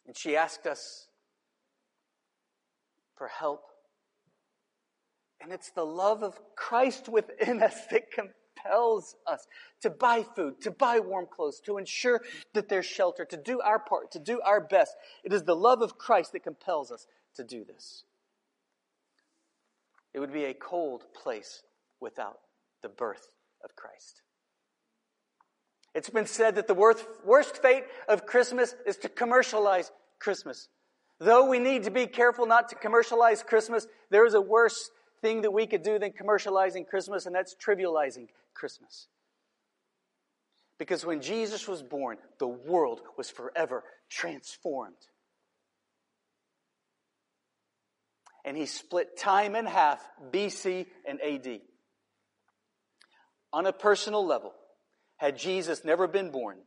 And 0.07 0.17
she 0.17 0.37
asked 0.37 0.67
us 0.67 1.09
for 3.17 3.29
help. 3.29 3.65
And 5.41 5.53
it's 5.53 5.71
the 5.71 5.85
love 5.85 6.23
of 6.23 6.41
Christ 6.57 7.09
within 7.09 7.63
us 7.63 7.87
that 7.91 8.11
compels 8.11 9.17
us 9.27 9.47
to 9.83 9.91
buy 9.91 10.23
food, 10.23 10.61
to 10.63 10.71
buy 10.71 11.01
warm 11.01 11.27
clothes, 11.31 11.61
to 11.67 11.79
ensure 11.79 12.23
that 12.55 12.69
there's 12.69 12.87
shelter, 12.87 13.25
to 13.25 13.37
do 13.37 13.61
our 13.61 13.79
part, 13.79 14.11
to 14.13 14.19
do 14.19 14.41
our 14.41 14.61
best. 14.61 14.95
It 15.23 15.33
is 15.33 15.43
the 15.43 15.57
love 15.57 15.83
of 15.83 15.99
Christ 15.99 16.33
that 16.33 16.45
compels 16.45 16.91
us 16.91 17.07
to 17.37 17.45
do 17.45 17.65
this. 17.65 18.05
It 20.13 20.21
would 20.21 20.33
be 20.33 20.45
a 20.45 20.55
cold 20.55 21.05
place 21.13 21.63
without 22.01 22.39
the 22.83 22.89
birth 22.89 23.35
of 23.65 23.75
Christ. 23.75 24.23
It's 25.95 26.11
been 26.11 26.27
said 26.27 26.57
that 26.57 26.67
the 26.67 26.75
worst 26.75 27.63
fate 27.63 27.85
of 28.09 28.27
Christmas 28.27 28.75
is 28.87 28.97
to 28.99 29.09
commercialize 29.09 29.91
Christmas. 30.19 30.69
Though 31.21 31.49
we 31.49 31.61
need 31.61 31.85
to 31.85 31.91
be 31.91 32.07
careful 32.07 32.47
not 32.47 32.71
to 32.71 32.75
commercialize 32.75 33.43
Christmas, 33.43 33.87
there 34.11 34.27
is 34.27 34.35
a 34.35 34.41
worse 34.41 34.91
thing 35.23 35.43
that 35.43 35.53
we 35.53 35.67
could 35.67 35.83
do 35.83 35.99
than 35.99 36.11
commercializing 36.11 36.87
Christmas, 36.87 37.27
and 37.27 37.35
that's 37.35 37.55
trivializing 37.55 38.29
Christmas. 38.55 39.07
Because 40.79 41.07
when 41.07 41.21
Jesus 41.21 41.69
was 41.69 41.83
born, 41.83 42.19
the 42.39 42.49
world 42.49 43.01
was 43.17 43.31
forever 43.31 43.85
transformed. 44.11 44.97
and 48.45 48.57
he 48.57 48.67
split 48.67 49.17
time 49.17 49.57
in 49.57 49.65
half, 49.65 50.07
BC 50.31 50.87
and 51.09 51.21
AD. 51.21 51.61
On 53.53 53.67
a 53.67 53.73
personal 53.73 54.25
level, 54.27 54.53
had 55.16 55.38
Jesus 55.38 55.85
never 55.85 56.06
been 56.06 56.30
born, 56.30 56.59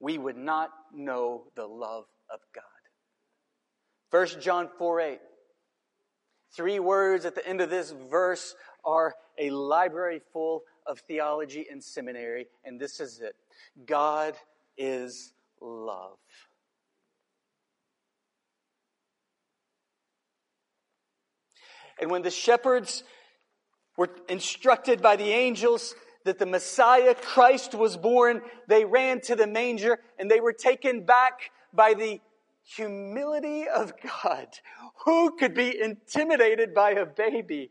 we 0.00 0.18
would 0.18 0.36
not 0.36 0.70
know 0.94 1.44
the 1.54 1.66
love 1.66 2.04
of 2.30 2.40
God. 2.54 2.64
1 4.10 4.40
John 4.40 4.68
4 4.78 5.00
8. 5.00 5.18
Three 6.56 6.78
words 6.78 7.24
at 7.24 7.34
the 7.34 7.46
end 7.46 7.60
of 7.60 7.70
this 7.70 7.92
verse 8.10 8.54
are 8.84 9.14
a 9.38 9.50
library 9.50 10.20
full 10.32 10.62
of 10.86 11.00
theology 11.00 11.66
and 11.70 11.82
seminary, 11.82 12.46
and 12.64 12.78
this 12.78 13.00
is 13.00 13.20
it 13.20 13.34
God 13.86 14.34
is 14.76 15.32
love. 15.60 16.18
And 22.00 22.10
when 22.10 22.22
the 22.22 22.30
shepherds 22.30 23.04
were 23.96 24.10
instructed 24.28 25.00
by 25.00 25.16
the 25.16 25.30
angels 25.30 25.94
that 26.24 26.38
the 26.38 26.46
Messiah, 26.46 27.14
Christ, 27.14 27.74
was 27.74 27.96
born, 27.96 28.42
they 28.66 28.84
ran 28.84 29.20
to 29.22 29.36
the 29.36 29.46
manger 29.46 29.98
and 30.18 30.30
they 30.30 30.40
were 30.40 30.52
taken 30.52 31.04
back 31.04 31.50
by 31.72 31.94
the 31.94 32.20
humility 32.64 33.68
of 33.68 33.92
God. 34.02 34.48
Who 35.04 35.36
could 35.36 35.54
be 35.54 35.78
intimidated 35.80 36.74
by 36.74 36.92
a 36.92 37.06
baby? 37.06 37.70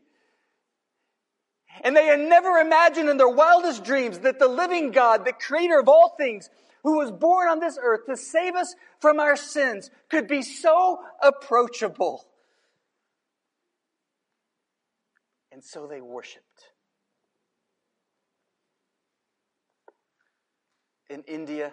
And 1.82 1.96
they 1.96 2.06
had 2.06 2.20
never 2.20 2.58
imagined 2.58 3.08
in 3.08 3.16
their 3.16 3.28
wildest 3.28 3.82
dreams 3.82 4.20
that 4.20 4.38
the 4.38 4.46
living 4.46 4.92
God, 4.92 5.24
the 5.24 5.32
creator 5.32 5.80
of 5.80 5.88
all 5.88 6.14
things, 6.16 6.48
who 6.84 6.98
was 6.98 7.10
born 7.10 7.48
on 7.48 7.58
this 7.58 7.78
earth 7.82 8.06
to 8.06 8.16
save 8.16 8.54
us 8.54 8.74
from 9.00 9.18
our 9.18 9.34
sins, 9.34 9.90
could 10.08 10.28
be 10.28 10.42
so 10.42 11.00
approachable. 11.20 12.24
And 15.50 15.64
so 15.64 15.88
they 15.88 16.00
worshiped. 16.00 16.73
In 21.10 21.22
India, 21.26 21.72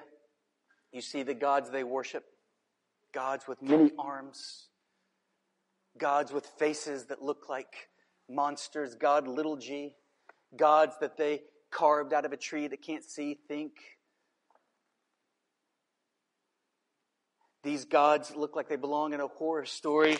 you 0.92 1.02
see 1.02 1.24
the 1.24 1.34
gods 1.34 1.70
they 1.70 1.84
worship. 1.84 2.26
Gods 3.14 3.48
with 3.48 3.62
many 3.62 3.92
arms, 4.00 4.68
gods 5.98 6.32
with 6.32 6.46
faces 6.46 7.06
that 7.08 7.22
look 7.22 7.50
like 7.50 7.90
monsters, 8.30 8.96
God 8.96 9.28
little 9.28 9.58
g, 9.58 9.96
gods 10.56 10.96
that 11.02 11.18
they 11.18 11.42
carved 11.72 12.14
out 12.14 12.26
of 12.26 12.32
a 12.32 12.38
tree 12.38 12.68
that 12.68 12.82
can't 12.82 13.04
see, 13.04 13.38
think. 13.50 13.74
These 17.64 17.86
gods 17.86 18.34
look 18.36 18.56
like 18.56 18.70
they 18.70 18.78
belong 18.78 19.14
in 19.14 19.20
a 19.20 19.28
horror 19.28 19.66
story 19.66 20.18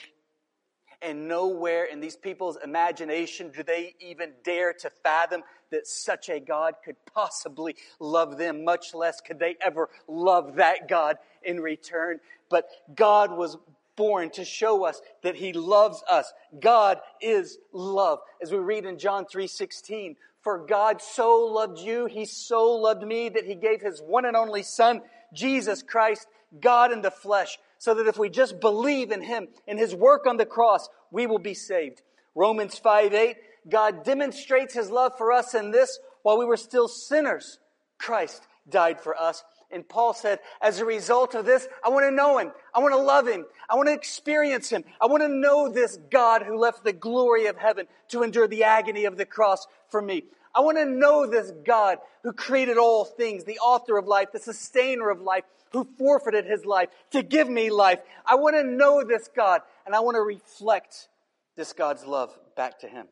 and 1.02 1.28
nowhere 1.28 1.86
in 1.86 2.00
these 2.00 2.16
people's 2.16 2.58
imagination 2.64 3.52
do 3.56 3.64
they 3.64 3.96
even 4.00 4.32
dare 4.44 4.74
to 4.74 4.90
fathom 4.90 5.44
that 5.72 5.88
such 5.88 6.30
a 6.30 6.40
God 6.40 6.76
could 6.84 6.98
possibly 7.14 7.76
love 8.00 8.38
them, 8.38 8.64
much 8.64 8.94
less 8.94 9.22
could 9.22 9.40
they 9.40 9.58
ever 9.62 9.90
love 10.08 10.56
that 10.56 10.88
God 10.88 11.18
in 11.44 11.60
return. 11.60 12.20
But 12.50 12.70
God 12.94 13.32
was 13.32 13.58
born 13.96 14.30
to 14.32 14.46
show 14.46 14.84
us 14.86 15.02
that 15.22 15.36
he 15.36 15.54
loves 15.54 16.04
us. 16.10 16.32
God 16.60 17.00
is 17.22 17.58
love. 17.72 18.20
As 18.42 18.52
we 18.52 18.58
read 18.58 18.86
in 18.86 18.98
John 18.98 19.26
3:16, 19.26 20.16
for 20.42 20.58
God 20.58 21.02
so 21.02 21.46
loved 21.46 21.80
you, 21.80 22.08
he 22.08 22.26
so 22.26 22.72
loved 22.72 23.04
me 23.04 23.30
that 23.30 23.46
he 23.46 23.56
gave 23.56 23.82
his 23.82 24.02
one 24.02 24.26
and 24.26 24.36
only 24.36 24.64
son, 24.64 25.02
Jesus 25.34 25.84
Christ, 25.84 26.28
God 26.60 26.92
in 26.92 27.02
the 27.02 27.12
flesh, 27.12 27.60
so 27.82 27.96
that 27.96 28.06
if 28.06 28.20
we 28.20 28.30
just 28.30 28.60
believe 28.60 29.10
in 29.10 29.24
Him, 29.24 29.48
in 29.66 29.80
His 29.80 29.96
work 29.96 30.28
on 30.28 30.38
the 30.38 30.46
cross, 30.46 30.88
we 31.10 31.26
will 31.26 31.40
be 31.40 31.56
saved. 31.56 32.04
Romans 32.36 32.78
5 32.78 33.12
8, 33.12 33.36
God 33.68 34.04
demonstrates 34.04 34.76
His 34.76 34.92
love 34.92 35.14
for 35.18 35.32
us 35.32 35.56
in 35.56 35.72
this 35.72 35.98
while 36.22 36.38
we 36.38 36.46
were 36.46 36.58
still 36.58 36.88
sinners. 36.88 37.58
Christ 37.98 38.46
died 38.70 39.02
for 39.02 39.20
us. 39.20 39.44
And 39.72 39.88
Paul 39.90 40.14
said, 40.14 40.42
as 40.62 40.80
a 40.80 40.86
result 40.86 41.34
of 41.34 41.46
this, 41.46 41.68
I 41.84 41.90
want 41.90 42.06
to 42.06 42.12
know 42.12 42.38
him. 42.38 42.52
I 42.72 42.80
want 42.80 42.94
to 42.94 43.02
love 43.02 43.28
him. 43.28 43.46
I 43.68 43.76
want 43.76 43.88
to 43.88 43.94
experience 43.94 44.70
him. 44.70 44.84
I 45.02 45.08
want 45.08 45.24
to 45.24 45.30
know 45.30 45.68
this 45.70 45.98
God 46.12 46.44
who 46.44 46.60
left 46.60 46.84
the 46.84 46.94
glory 46.94 47.48
of 47.48 47.58
heaven 47.58 47.88
to 48.10 48.22
endure 48.22 48.48
the 48.48 48.66
agony 48.66 49.06
of 49.06 49.18
the 49.18 49.26
cross 49.26 49.66
for 49.90 50.02
me. 50.02 50.26
I 50.54 50.62
want 50.62 50.78
to 50.78 50.86
know 50.86 51.26
this 51.26 51.52
God 51.66 52.00
who 52.24 52.34
created 52.34 52.78
all 52.78 53.06
things, 53.06 53.44
the 53.44 53.60
author 53.60 53.98
of 53.98 54.08
life, 54.08 54.30
the 54.34 54.40
sustainer 54.40 55.10
of 55.10 55.22
life, 55.22 55.44
who 55.72 55.88
forfeited 55.98 56.46
his 56.46 56.66
life 56.66 56.90
to 57.12 57.24
give 57.24 57.50
me 57.50 57.70
life. 57.70 58.00
I 58.26 58.36
want 58.36 58.56
to 58.56 58.64
know 58.64 59.04
this 59.04 59.30
God 59.34 59.62
and 59.86 59.96
I 59.96 60.02
want 60.02 60.16
to 60.16 60.22
reflect 60.22 61.08
this 61.56 61.74
God's 61.74 62.06
love 62.06 62.38
back 62.56 62.80
to 62.80 62.88
him 62.88 63.08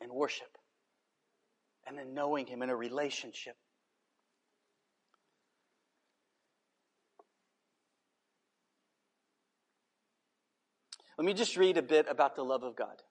and 0.00 0.10
worship 0.10 0.58
and 1.86 1.96
then 1.96 2.14
knowing 2.14 2.46
him 2.46 2.62
in 2.62 2.70
a 2.70 2.76
relationship. 2.76 3.56
Let 11.16 11.24
me 11.24 11.32
just 11.32 11.56
read 11.56 11.78
a 11.78 11.82
bit 11.82 12.06
about 12.10 12.36
the 12.36 12.44
love 12.44 12.62
of 12.62 12.76
God. 12.76 13.02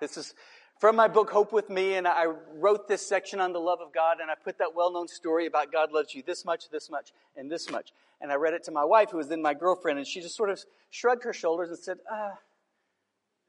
This 0.00 0.16
is 0.16 0.34
from 0.78 0.94
my 0.96 1.08
book, 1.08 1.30
Hope 1.30 1.52
with 1.52 1.70
Me, 1.70 1.94
and 1.94 2.06
I 2.06 2.26
wrote 2.54 2.86
this 2.86 3.06
section 3.06 3.40
on 3.40 3.52
the 3.52 3.58
love 3.58 3.80
of 3.80 3.94
God, 3.94 4.18
and 4.20 4.30
I 4.30 4.34
put 4.34 4.58
that 4.58 4.74
well 4.74 4.92
known 4.92 5.08
story 5.08 5.46
about 5.46 5.72
God 5.72 5.90
loves 5.90 6.14
you 6.14 6.22
this 6.26 6.44
much, 6.44 6.68
this 6.68 6.90
much, 6.90 7.12
and 7.34 7.50
this 7.50 7.70
much. 7.70 7.92
And 8.20 8.30
I 8.30 8.34
read 8.34 8.52
it 8.52 8.64
to 8.64 8.72
my 8.72 8.84
wife, 8.84 9.10
who 9.10 9.16
was 9.16 9.28
then 9.28 9.40
my 9.40 9.54
girlfriend, 9.54 9.98
and 9.98 10.06
she 10.06 10.20
just 10.20 10.36
sort 10.36 10.50
of 10.50 10.62
shrugged 10.90 11.24
her 11.24 11.32
shoulders 11.32 11.70
and 11.70 11.78
said, 11.78 11.98
ah, 12.10 12.32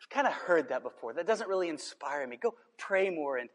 I've 0.01 0.09
kind 0.09 0.27
of 0.27 0.33
heard 0.33 0.69
that 0.69 0.83
before. 0.83 1.13
That 1.13 1.27
doesn't 1.27 1.49
really 1.49 1.67
inspire 1.67 2.25
me. 2.25 2.37
Go 2.37 2.55
pray 2.77 3.09
more 3.09 3.37
and, 3.37 3.49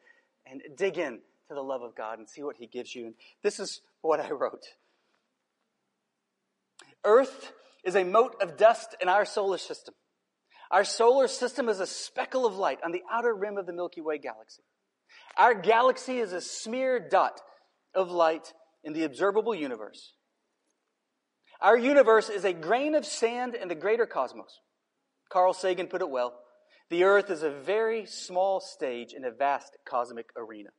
and 0.44 0.60
dig 0.76 0.98
in 0.98 1.20
to 1.48 1.54
the 1.54 1.62
love 1.62 1.82
of 1.82 1.94
God 1.94 2.18
and 2.18 2.28
see 2.28 2.42
what 2.42 2.56
He 2.56 2.66
gives 2.66 2.94
you. 2.94 3.06
And 3.06 3.14
this 3.42 3.58
is 3.58 3.80
what 4.02 4.20
I 4.20 4.30
wrote 4.30 4.66
Earth 7.04 7.52
is 7.84 7.96
a 7.96 8.04
mote 8.04 8.36
of 8.40 8.56
dust 8.56 8.96
in 9.00 9.08
our 9.08 9.24
solar 9.24 9.58
system. 9.58 9.94
Our 10.72 10.84
solar 10.84 11.28
system 11.28 11.68
is 11.68 11.80
a 11.80 11.86
speckle 11.86 12.46
of 12.46 12.56
light 12.56 12.78
on 12.82 12.92
the 12.92 13.02
outer 13.12 13.34
rim 13.34 13.58
of 13.58 13.66
the 13.66 13.74
Milky 13.74 14.00
Way 14.00 14.16
galaxy. 14.16 14.62
Our 15.36 15.54
galaxy 15.54 16.18
is 16.18 16.32
a 16.32 16.40
smear 16.40 16.98
dot 16.98 17.40
of 17.94 18.10
light 18.10 18.54
in 18.82 18.94
the 18.94 19.04
observable 19.04 19.54
universe. 19.54 20.14
Our 21.60 21.76
universe 21.76 22.30
is 22.30 22.44
a 22.44 22.54
grain 22.54 22.94
of 22.94 23.04
sand 23.04 23.54
in 23.54 23.68
the 23.68 23.74
greater 23.74 24.06
cosmos. 24.06 24.60
Carl 25.30 25.52
Sagan 25.52 25.88
put 25.88 26.00
it 26.00 26.10
well. 26.10 26.34
The 26.88 27.04
earth 27.04 27.30
is 27.30 27.42
a 27.42 27.50
very 27.50 28.06
small 28.06 28.58
stage 28.58 29.12
in 29.12 29.24
a 29.24 29.30
vast 29.30 29.76
cosmic 29.86 30.30
arena. 30.36 30.70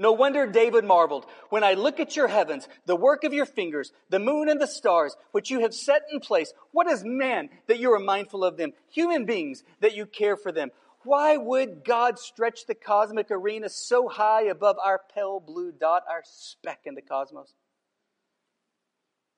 No 0.00 0.12
wonder 0.12 0.46
David 0.46 0.86
marveled, 0.86 1.26
when 1.50 1.62
I 1.62 1.74
look 1.74 2.00
at 2.00 2.16
your 2.16 2.26
heavens, 2.26 2.66
the 2.86 2.96
work 2.96 3.22
of 3.22 3.34
your 3.34 3.44
fingers, 3.44 3.92
the 4.08 4.18
moon 4.18 4.48
and 4.48 4.58
the 4.58 4.66
stars, 4.66 5.14
which 5.32 5.50
you 5.50 5.60
have 5.60 5.74
set 5.74 6.04
in 6.10 6.20
place, 6.20 6.54
what 6.72 6.86
is 6.86 7.04
man 7.04 7.50
that 7.66 7.78
you 7.78 7.92
are 7.92 7.98
mindful 7.98 8.42
of 8.42 8.56
them? 8.56 8.72
Human 8.88 9.26
beings 9.26 9.62
that 9.80 9.94
you 9.94 10.06
care 10.06 10.38
for 10.38 10.52
them. 10.52 10.70
Why 11.02 11.36
would 11.36 11.84
God 11.84 12.18
stretch 12.18 12.64
the 12.64 12.74
cosmic 12.74 13.30
arena 13.30 13.68
so 13.68 14.08
high 14.08 14.44
above 14.44 14.76
our 14.82 15.02
pale 15.14 15.38
blue 15.38 15.70
dot, 15.70 16.04
our 16.08 16.22
speck 16.24 16.80
in 16.86 16.94
the 16.94 17.02
cosmos? 17.02 17.52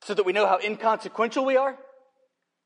So 0.04 0.14
that 0.14 0.25
we 0.25 0.33
know 0.33 0.47
how 0.47 0.61
inconsequential 0.61 1.45
we 1.45 1.57
are? 1.57 1.76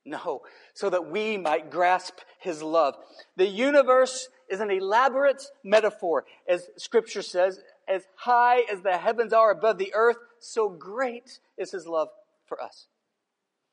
No, 0.04 0.42
so 0.74 0.90
that 0.90 1.10
we 1.10 1.38
might 1.38 1.70
grasp 1.70 2.18
his 2.40 2.62
love. 2.62 2.94
The 3.36 3.46
universe 3.46 4.28
is 4.50 4.60
an 4.60 4.70
elaborate 4.70 5.42
metaphor, 5.64 6.26
as 6.46 6.68
scripture 6.76 7.22
says, 7.22 7.58
as 7.88 8.04
high 8.16 8.60
as 8.70 8.82
the 8.82 8.96
heavens 8.96 9.32
are 9.32 9.50
above 9.50 9.78
the 9.78 9.94
earth, 9.94 10.16
so 10.40 10.68
great 10.68 11.40
is 11.56 11.70
his 11.70 11.86
love 11.86 12.08
for 12.46 12.62
us. 12.62 12.86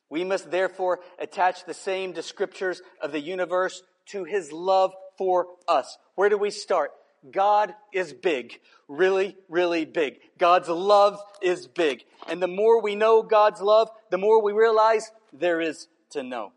We 0.10 0.24
must 0.24 0.52
therefore 0.52 1.00
attach 1.20 1.66
the 1.66 1.74
same 1.74 2.14
descriptors 2.14 2.82
of 3.02 3.12
the 3.12 3.20
universe 3.20 3.82
to 4.08 4.24
his 4.24 4.52
love 4.52 4.94
for 5.18 5.48
us. 5.68 5.98
Where 6.16 6.30
do 6.30 6.38
we 6.38 6.52
start? 6.52 6.92
God 7.32 7.74
is 7.94 8.14
big. 8.14 8.60
Really, 8.88 9.36
really 9.50 9.86
big. 9.86 10.20
God's 10.38 10.70
love 10.70 11.20
is 11.42 11.68
big. 11.68 12.04
And 12.28 12.42
the 12.42 12.48
more 12.48 12.82
we 12.82 12.96
know 12.96 13.24
God's 13.24 13.62
love, 13.62 13.90
the 14.12 14.18
more 14.18 14.44
we 14.44 14.52
realize 14.52 15.10
there 15.32 15.62
is 15.62 15.88
to 16.12 16.22
know. 16.22 16.52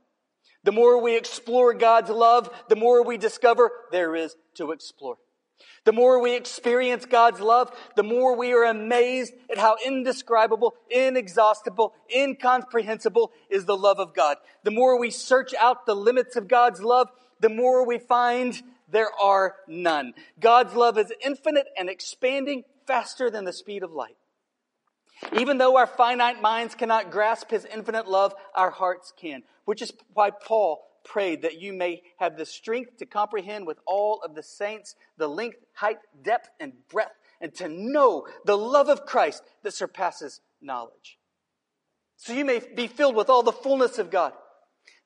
The 0.65 0.73
more 0.73 1.01
we 1.01 1.17
explore 1.17 1.73
God's 1.75 2.11
love, 2.11 2.51
the 2.69 2.77
more 2.77 3.05
we 3.05 3.17
discover 3.17 3.71
there 3.93 4.17
is 4.17 4.35
to 4.57 4.73
explore. 4.73 5.17
The 5.85 5.93
more 5.93 6.21
we 6.21 6.35
experience 6.35 7.07
God's 7.07 7.41
love, 7.41 7.71
the 7.95 8.03
more 8.03 8.37
we 8.37 8.53
are 8.53 8.65
amazed 8.65 9.33
at 9.51 9.59
how 9.59 9.77
indescribable, 9.85 10.75
inexhaustible, 10.91 11.95
incomprehensible 12.15 13.33
is 13.49 13.65
the 13.65 13.77
love 13.77 14.01
of 14.01 14.13
God. 14.13 14.37
The 14.65 14.73
more 14.73 14.99
we 14.99 15.11
search 15.11 15.55
out 15.55 15.87
the 15.87 15.95
limits 15.95 16.35
of 16.35 16.49
God's 16.49 16.83
love, 16.83 17.09
the 17.41 17.49
more 17.49 17.87
we 17.87 17.99
find 17.99 18.61
there 18.89 19.11
are 19.23 19.55
none. 19.69 20.15
God's 20.41 20.75
love 20.75 20.99
is 20.99 21.13
infinite 21.25 21.67
and 21.79 21.89
expanding 21.89 22.65
faster 22.87 23.31
than 23.31 23.45
the 23.45 23.53
speed 23.53 23.83
of 23.83 23.93
light. 23.93 24.17
Even 25.39 25.59
though 25.59 25.77
our 25.77 25.87
finite 25.87 26.43
minds 26.43 26.75
cannot 26.75 27.11
grasp 27.11 27.51
his 27.51 27.65
infinite 27.65 28.07
love, 28.07 28.35
our 28.55 28.71
hearts 28.71 29.13
can, 29.17 29.43
which 29.65 29.83
is 29.83 29.93
why 30.13 30.31
Paul 30.31 30.86
prayed 31.07 31.43
that 31.43 31.61
you 31.61 31.73
may 31.73 32.03
have 32.19 32.37
the 32.37 32.45
strength 32.45 32.99
to 32.99 33.07
comprehend 33.07 33.67
with 33.67 33.79
all 33.87 34.21
of 34.23 34.35
the 34.35 34.43
saints 34.43 34.95
the 35.17 35.29
length, 35.29 35.59
height, 35.73 35.99
depth, 36.23 36.51
and 36.61 36.73
breadth, 36.91 37.15
and 37.41 37.55
to 37.55 37.69
know 37.69 38.27
the 38.45 38.59
love 38.59 38.89
of 38.89 39.07
Christ 39.07 39.43
that 39.63 39.73
surpasses 39.73 40.41
knowledge. 40.61 41.19
So 42.17 42.33
you 42.33 42.45
may 42.45 42.61
be 42.75 42.87
filled 42.87 43.15
with 43.15 43.31
all 43.31 43.43
the 43.43 43.53
fullness 43.53 43.99
of 43.99 44.11
God. 44.11 44.33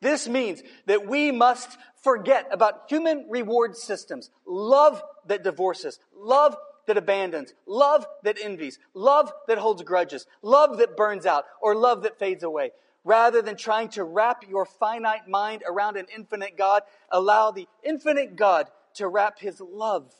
This 0.00 0.26
means 0.26 0.62
that 0.86 1.06
we 1.06 1.30
must 1.30 1.76
forget 2.02 2.48
about 2.50 2.84
human 2.88 3.26
reward 3.28 3.76
systems, 3.76 4.30
love 4.46 5.02
that 5.26 5.44
divorces, 5.44 5.98
love 6.16 6.56
that 6.86 6.96
abandons, 6.96 7.52
love 7.66 8.06
that 8.22 8.38
envies, 8.42 8.78
love 8.94 9.30
that 9.46 9.58
holds 9.58 9.82
grudges, 9.82 10.26
love 10.42 10.78
that 10.78 10.96
burns 10.96 11.26
out, 11.26 11.44
or 11.60 11.74
love 11.74 12.02
that 12.04 12.18
fades 12.18 12.42
away. 12.42 12.70
Rather 13.04 13.40
than 13.40 13.56
trying 13.56 13.88
to 13.88 14.04
wrap 14.04 14.44
your 14.48 14.66
finite 14.66 15.26
mind 15.26 15.62
around 15.66 15.96
an 15.96 16.06
infinite 16.14 16.56
God, 16.56 16.82
allow 17.10 17.50
the 17.50 17.66
infinite 17.82 18.36
God 18.36 18.68
to 18.94 19.08
wrap 19.08 19.38
his 19.38 19.60
love 19.60 20.12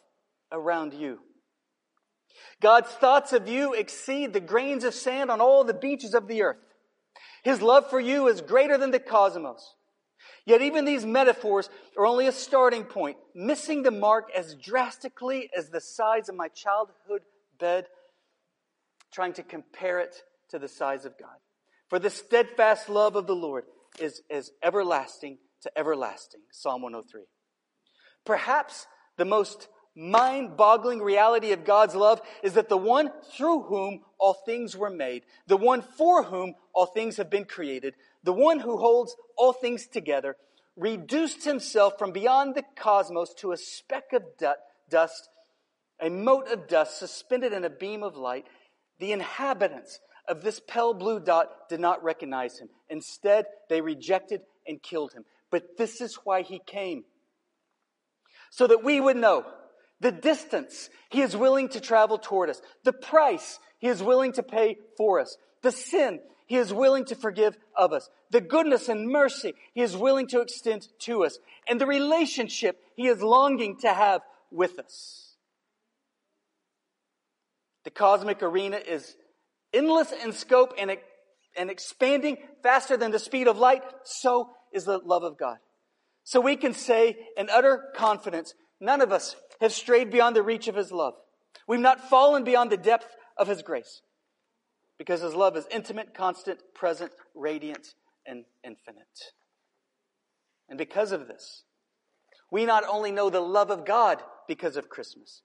around 0.51 0.95
you. 0.95 1.21
God's 2.61 2.91
thoughts 2.91 3.33
of 3.33 3.49
you 3.49 3.75
exceed 3.75 4.33
the 4.33 4.41
grains 4.41 4.85
of 4.85 4.95
sand 4.95 5.31
on 5.31 5.41
all 5.41 5.65
the 5.65 5.75
beaches 5.75 6.15
of 6.15 6.27
the 6.27 6.43
earth. 6.43 6.59
His 7.43 7.63
love 7.63 7.89
for 7.89 8.01
you 8.01 8.29
is 8.29 8.41
greater 8.41 8.79
than 8.79 8.91
the 8.91 8.99
cosmos. 8.99 9.75
Yet 10.45 10.63
even 10.63 10.85
these 10.85 11.05
metaphors 11.05 11.69
are 11.97 12.07
only 12.07 12.27
a 12.27 12.33
starting 12.33 12.85
point, 12.85 13.17
missing 13.35 13.83
the 13.83 13.91
mark 13.91 14.31
as 14.35 14.55
drastically 14.55 15.51
as 15.57 15.71
the 15.71 15.81
size 15.81 16.29
of 16.29 16.35
my 16.35 16.49
childhood 16.49 17.23
bed, 17.59 17.87
trying 19.13 19.33
to 19.35 19.43
compare 19.43 20.01
it 20.01 20.23
to 20.51 20.59
the 20.59 20.69
size 20.69 21.05
of 21.05 21.19
God. 21.19 21.37
For 21.91 21.99
the 21.99 22.09
steadfast 22.09 22.89
love 22.89 23.17
of 23.17 23.27
the 23.27 23.35
Lord 23.35 23.65
is 23.99 24.23
as 24.31 24.53
everlasting 24.63 25.39
to 25.63 25.79
everlasting. 25.79 26.41
Psalm 26.53 26.83
103. 26.83 27.23
Perhaps 28.25 28.87
the 29.17 29.25
most 29.25 29.67
mind 29.97 30.57
boggling 30.57 31.03
reality 31.03 31.51
of 31.51 31.65
God's 31.65 31.97
love 31.97 32.21
is 32.45 32.55
that 32.55 32.69
the 32.69 32.77
one 32.77 33.11
through 33.37 33.63
whom 33.63 34.03
all 34.19 34.35
things 34.35 34.77
were 34.77 34.89
made, 34.89 35.25
the 35.49 35.57
one 35.57 35.83
for 35.83 36.23
whom 36.23 36.55
all 36.73 36.87
things 36.87 37.17
have 37.17 37.29
been 37.29 37.45
created, 37.45 37.95
the 38.23 38.33
one 38.33 38.61
who 38.61 38.79
holds 38.79 39.17
all 39.37 39.53
things 39.53 39.89
together, 39.89 40.37
reduced 40.77 41.45
himself 41.45 41.95
from 41.99 42.13
beyond 42.13 42.55
the 42.55 42.65
cosmos 42.77 43.35
to 43.35 43.51
a 43.51 43.57
speck 43.57 44.13
of 44.13 44.23
dust, 44.89 45.29
a 46.01 46.09
mote 46.09 46.49
of 46.49 46.69
dust 46.69 46.99
suspended 46.99 47.53
in 47.53 47.65
a 47.65 47.71
beam 47.71 48.05
of 48.05 48.17
light. 48.17 48.47
The 49.01 49.13
inhabitants 49.13 49.99
of 50.31 50.43
this 50.43 50.61
pale 50.67 50.95
blue 50.95 51.21
dot 51.21 51.69
did 51.69 51.81
not 51.81 52.03
recognize 52.03 52.59
him. 52.59 52.69
Instead, 52.89 53.45
they 53.69 53.81
rejected 53.81 54.41
and 54.67 54.83
killed 54.83 55.13
him. 55.13 55.25
But 55.51 55.77
this 55.77 56.01
is 56.01 56.15
why 56.25 56.43
he 56.43 56.61
came. 56.65 57.05
So 58.51 58.67
that 58.69 58.85
we 58.85 59.01
would 59.01 59.17
know 59.17 59.45
the 60.01 60.13
distance 60.13 60.89
he 61.11 61.21
is 61.21 61.37
willing 61.37 61.69
to 61.71 61.81
travel 61.81 62.17
toward 62.17 62.49
us, 62.49 62.63
the 62.85 62.93
price 62.93 63.59
he 63.79 63.89
is 63.89 64.03
willing 64.03 64.33
to 64.35 64.43
pay 64.43 64.77
for 64.97 65.21
us, 65.21 65.37
the 65.63 65.73
sin 65.73 66.21
he 66.47 66.57
is 66.57 66.73
willing 66.73 67.05
to 67.07 67.15
forgive 67.15 67.57
of 67.77 67.93
us, 67.93 68.09
the 68.31 68.41
goodness 68.41 68.89
and 68.89 69.09
mercy 69.09 69.55
he 69.75 69.83
is 69.83 69.97
willing 69.97 70.27
to 70.29 70.41
extend 70.41 70.89
to 71.01 71.25
us, 71.25 71.39
and 71.69 71.81
the 71.81 71.87
relationship 71.87 72.81
he 72.97 73.07
is 73.07 73.23
longing 73.23 73.77
to 73.79 73.93
have 73.93 74.23
with 74.51 74.79
us. 74.79 75.37
The 77.85 77.91
cosmic 77.91 78.43
arena 78.43 78.77
is 78.77 79.17
endless 79.73 80.13
in 80.13 80.33
scope 80.33 80.75
and, 80.79 80.97
and 81.57 81.71
expanding 81.71 82.39
faster 82.63 82.97
than 82.97 83.11
the 83.11 83.19
speed 83.19 83.49
of 83.49 83.59
light, 83.59 83.83
so 84.05 84.51
is 84.73 84.85
the 84.85 84.99
love 84.99 85.23
of 85.23 85.39
God. 85.39 85.59
So 86.25 86.41
we 86.41 86.57
can 86.57 86.75
say 86.75 87.17
in 87.37 87.49
utter 87.51 87.85
confidence, 87.95 88.55
none 88.81 89.01
of 89.01 89.13
us 89.13 89.37
have 89.61 89.73
strayed 89.73 90.11
beyond 90.11 90.37
the 90.37 90.43
reach 90.43 90.69
of 90.69 90.77
his 90.77 90.93
love. 90.93 91.15
We've 91.67 91.81
not 91.81 92.09
fallen 92.09 92.45
beyond 92.45 92.71
the 92.71 92.77
depth 92.77 93.17
of 93.37 93.49
His 93.49 93.63
grace 93.63 94.03
because 94.99 95.23
His 95.23 95.35
love 95.35 95.57
is 95.57 95.67
intimate, 95.71 96.15
constant, 96.15 96.61
present, 96.75 97.13
radiant, 97.35 97.95
and 98.27 98.45
infinite. 98.65 99.33
And 100.69 100.79
because 100.79 101.13
of 101.13 101.27
this, 101.27 101.65
we 102.51 102.67
not 102.67 102.85
only 102.89 103.13
know 103.13 103.31
the 103.31 103.41
love 103.41 103.71
of 103.71 103.87
God 103.87 104.23
because 104.49 104.77
of 104.77 104.89
Christmas, 104.89 105.43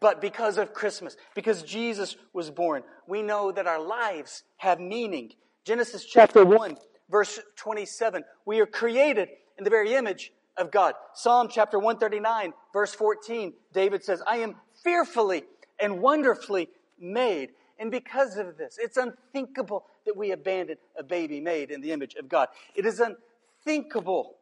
but 0.00 0.20
because 0.20 0.58
of 0.58 0.72
Christmas, 0.72 1.16
because 1.34 1.62
Jesus 1.62 2.16
was 2.32 2.50
born, 2.50 2.82
we 3.06 3.22
know 3.22 3.50
that 3.52 3.66
our 3.66 3.80
lives 3.80 4.44
have 4.58 4.80
meaning. 4.80 5.32
Genesis 5.64 6.04
chapter 6.04 6.44
1, 6.44 6.76
verse 7.10 7.40
27. 7.56 8.22
We 8.44 8.60
are 8.60 8.66
created 8.66 9.28
in 9.58 9.64
the 9.64 9.70
very 9.70 9.94
image 9.94 10.32
of 10.56 10.70
God. 10.70 10.94
Psalm 11.14 11.48
chapter 11.50 11.78
139, 11.78 12.52
verse 12.72 12.94
14, 12.94 13.52
David 13.72 14.04
says, 14.04 14.22
I 14.26 14.38
am 14.38 14.56
fearfully 14.82 15.44
and 15.80 16.00
wonderfully 16.00 16.68
made. 17.00 17.50
And 17.78 17.90
because 17.90 18.36
of 18.36 18.56
this, 18.56 18.78
it's 18.80 18.96
unthinkable 18.96 19.84
that 20.04 20.16
we 20.16 20.32
abandon 20.32 20.76
a 20.98 21.02
baby 21.02 21.40
made 21.40 21.70
in 21.70 21.80
the 21.80 21.92
image 21.92 22.14
of 22.16 22.28
God. 22.28 22.48
It 22.74 22.86
is 22.86 23.00
unthinkable 23.00 24.36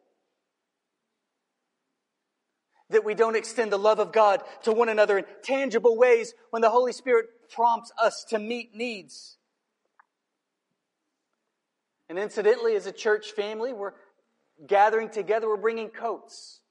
that 2.89 3.03
we 3.03 3.13
don't 3.13 3.35
extend 3.35 3.71
the 3.71 3.77
love 3.77 3.99
of 3.99 4.13
God 4.13 4.41
to 4.63 4.71
one 4.71 4.89
another 4.89 5.17
in 5.17 5.25
tangible 5.43 5.97
ways 5.97 6.33
when 6.51 6.61
the 6.61 6.69
Holy 6.69 6.93
Spirit 6.93 7.25
prompts 7.53 7.91
us 8.01 8.25
to 8.29 8.39
meet 8.39 8.73
needs. 8.73 9.37
And 12.09 12.17
incidentally, 12.17 12.75
as 12.75 12.85
a 12.85 12.91
church 12.91 13.31
family, 13.31 13.73
we're 13.73 13.93
gathering 14.65 15.09
together, 15.09 15.47
we're 15.47 15.57
bringing 15.57 15.89
coats 15.89 16.61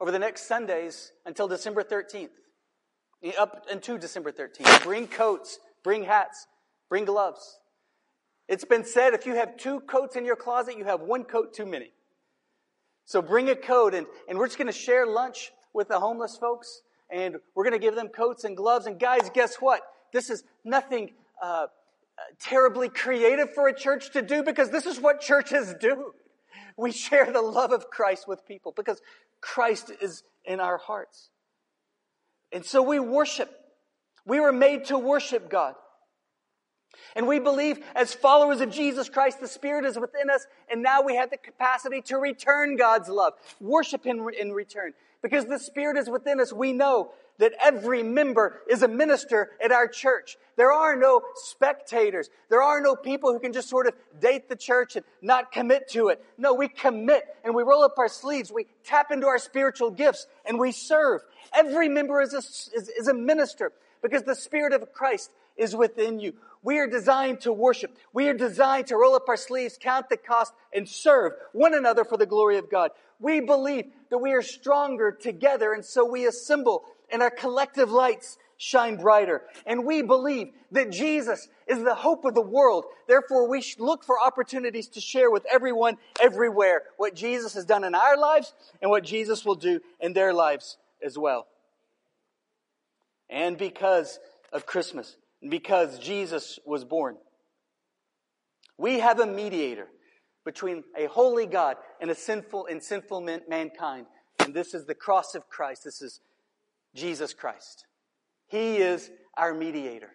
over 0.00 0.10
the 0.10 0.18
next 0.18 0.48
Sundays 0.48 1.12
until 1.24 1.48
December 1.48 1.82
13th, 1.82 2.30
up 3.38 3.66
until 3.70 3.98
December 3.98 4.32
13th. 4.32 4.82
Bring 4.82 5.06
coats, 5.06 5.58
bring 5.84 6.04
hats, 6.04 6.46
bring 6.88 7.04
gloves. 7.04 7.58
It's 8.48 8.64
been 8.64 8.84
said 8.84 9.14
if 9.14 9.26
you 9.26 9.36
have 9.36 9.56
two 9.56 9.80
coats 9.80 10.16
in 10.16 10.24
your 10.24 10.36
closet, 10.36 10.76
you 10.76 10.84
have 10.84 11.00
one 11.00 11.24
coat 11.24 11.54
too 11.54 11.66
many. 11.66 11.92
So 13.06 13.22
bring 13.22 13.48
a 13.48 13.56
coat, 13.56 13.94
and, 13.94 14.06
and 14.28 14.38
we're 14.38 14.46
just 14.46 14.58
going 14.58 14.66
to 14.66 14.78
share 14.78 15.06
lunch 15.06 15.52
with 15.72 15.88
the 15.88 15.98
homeless 15.98 16.36
folks, 16.36 16.82
and 17.08 17.36
we're 17.54 17.64
going 17.64 17.72
to 17.72 17.84
give 17.84 17.94
them 17.94 18.08
coats 18.08 18.44
and 18.44 18.56
gloves. 18.56 18.86
And 18.86 18.98
guys, 18.98 19.30
guess 19.32 19.56
what? 19.56 19.80
This 20.12 20.28
is 20.28 20.42
nothing 20.64 21.12
uh, 21.42 21.66
terribly 22.40 22.88
creative 22.88 23.54
for 23.54 23.68
a 23.68 23.74
church 23.74 24.12
to 24.12 24.22
do 24.22 24.42
because 24.42 24.70
this 24.70 24.86
is 24.86 25.00
what 25.00 25.20
churches 25.20 25.74
do. 25.80 26.12
We 26.76 26.92
share 26.92 27.32
the 27.32 27.42
love 27.42 27.72
of 27.72 27.90
Christ 27.90 28.26
with 28.26 28.44
people 28.44 28.72
because 28.76 29.00
Christ 29.40 29.92
is 30.00 30.24
in 30.44 30.60
our 30.60 30.76
hearts. 30.76 31.30
And 32.52 32.64
so 32.64 32.82
we 32.82 32.98
worship. 32.98 33.50
We 34.24 34.40
were 34.40 34.52
made 34.52 34.86
to 34.86 34.98
worship 34.98 35.48
God. 35.48 35.74
And 37.14 37.26
we 37.26 37.38
believe 37.38 37.78
as 37.94 38.14
followers 38.14 38.60
of 38.60 38.70
Jesus 38.70 39.08
Christ, 39.08 39.40
the 39.40 39.48
Spirit 39.48 39.84
is 39.84 39.98
within 39.98 40.30
us, 40.30 40.46
and 40.70 40.82
now 40.82 41.02
we 41.02 41.16
have 41.16 41.30
the 41.30 41.36
capacity 41.36 42.00
to 42.02 42.16
return 42.16 42.76
God's 42.76 43.08
love, 43.08 43.34
worship 43.60 44.04
Him 44.04 44.28
in 44.38 44.52
return. 44.52 44.92
Because 45.22 45.46
the 45.46 45.58
Spirit 45.58 45.96
is 45.96 46.08
within 46.08 46.40
us, 46.40 46.52
we 46.52 46.72
know 46.72 47.12
that 47.38 47.52
every 47.62 48.02
member 48.02 48.60
is 48.68 48.82
a 48.82 48.88
minister 48.88 49.50
at 49.62 49.72
our 49.72 49.88
church. 49.88 50.36
There 50.56 50.72
are 50.72 50.96
no 50.96 51.22
spectators. 51.34 52.30
There 52.48 52.62
are 52.62 52.80
no 52.80 52.96
people 52.96 53.32
who 53.32 53.38
can 53.38 53.52
just 53.52 53.68
sort 53.68 53.86
of 53.86 53.94
date 54.20 54.48
the 54.48 54.56
church 54.56 54.96
and 54.96 55.04
not 55.20 55.52
commit 55.52 55.90
to 55.90 56.08
it. 56.08 56.24
No, 56.38 56.54
we 56.54 56.68
commit 56.68 57.24
and 57.44 57.54
we 57.54 57.62
roll 57.62 57.82
up 57.82 57.98
our 57.98 58.08
sleeves. 58.08 58.50
We 58.50 58.66
tap 58.84 59.10
into 59.10 59.26
our 59.26 59.38
spiritual 59.38 59.90
gifts 59.90 60.26
and 60.46 60.58
we 60.58 60.72
serve. 60.72 61.20
Every 61.54 61.88
member 61.88 62.20
is 62.20 62.32
a, 62.32 62.38
is, 62.38 62.88
is 62.88 63.08
a 63.08 63.14
minister 63.14 63.72
because 64.02 64.22
the 64.22 64.34
Spirit 64.34 64.72
of 64.72 64.92
Christ 64.92 65.30
is 65.56 65.74
within 65.74 66.20
you. 66.20 66.34
We 66.62 66.78
are 66.78 66.88
designed 66.88 67.42
to 67.42 67.52
worship. 67.52 67.96
We 68.12 68.28
are 68.28 68.34
designed 68.34 68.88
to 68.88 68.96
roll 68.96 69.14
up 69.14 69.28
our 69.28 69.36
sleeves, 69.36 69.78
count 69.80 70.08
the 70.08 70.16
cost, 70.16 70.52
and 70.74 70.88
serve 70.88 71.32
one 71.52 71.74
another 71.74 72.04
for 72.04 72.16
the 72.16 72.26
glory 72.26 72.58
of 72.58 72.70
God. 72.70 72.90
We 73.20 73.40
believe 73.40 73.86
that 74.10 74.18
we 74.18 74.32
are 74.32 74.42
stronger 74.42 75.12
together, 75.12 75.72
and 75.72 75.84
so 75.84 76.04
we 76.04 76.26
assemble, 76.26 76.84
and 77.10 77.22
our 77.22 77.30
collective 77.30 77.90
lights 77.90 78.36
shine 78.56 78.96
brighter. 78.96 79.42
And 79.64 79.84
we 79.84 80.02
believe 80.02 80.48
that 80.72 80.90
Jesus 80.90 81.48
is 81.66 81.82
the 81.82 81.94
hope 81.94 82.24
of 82.24 82.34
the 82.34 82.40
world. 82.40 82.86
Therefore, 83.06 83.48
we 83.48 83.62
look 83.78 84.04
for 84.04 84.16
opportunities 84.20 84.88
to 84.88 85.00
share 85.00 85.30
with 85.30 85.46
everyone, 85.50 85.98
everywhere, 86.20 86.82
what 86.96 87.14
Jesus 87.14 87.54
has 87.54 87.64
done 87.64 87.84
in 87.84 87.94
our 87.94 88.16
lives 88.16 88.52
and 88.82 88.90
what 88.90 89.04
Jesus 89.04 89.44
will 89.44 89.54
do 89.54 89.80
in 90.00 90.12
their 90.12 90.32
lives 90.32 90.78
as 91.02 91.18
well. 91.18 91.46
And 93.28 93.58
because 93.58 94.18
of 94.52 94.66
Christmas, 94.66 95.16
because 95.48 95.98
Jesus 95.98 96.58
was 96.64 96.84
born. 96.84 97.16
We 98.78 99.00
have 99.00 99.20
a 99.20 99.26
mediator 99.26 99.88
between 100.44 100.84
a 100.96 101.06
holy 101.06 101.46
God 101.46 101.76
and 102.00 102.10
a 102.10 102.14
sinful 102.14 102.66
and 102.66 102.82
sinful 102.82 103.20
man- 103.20 103.42
mankind. 103.48 104.06
And 104.38 104.54
this 104.54 104.74
is 104.74 104.86
the 104.86 104.94
cross 104.94 105.34
of 105.34 105.48
Christ. 105.48 105.84
This 105.84 106.02
is 106.02 106.20
Jesus 106.94 107.34
Christ. 107.34 107.86
He 108.48 108.76
is 108.76 109.10
our 109.36 109.52
mediator. 109.52 110.10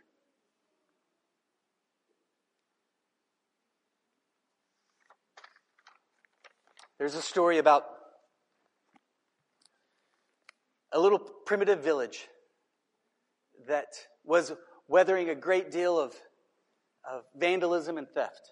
There's 6.97 7.15
a 7.15 7.21
story 7.21 7.57
about 7.57 7.83
a 10.91 10.99
little 10.99 11.19
primitive 11.19 11.83
village 11.83 12.27
that 13.67 13.87
was 14.23 14.53
weathering 14.91 15.29
a 15.29 15.35
great 15.35 15.71
deal 15.71 15.97
of, 15.97 16.13
of 17.09 17.23
vandalism 17.35 17.97
and 17.97 18.09
theft. 18.09 18.51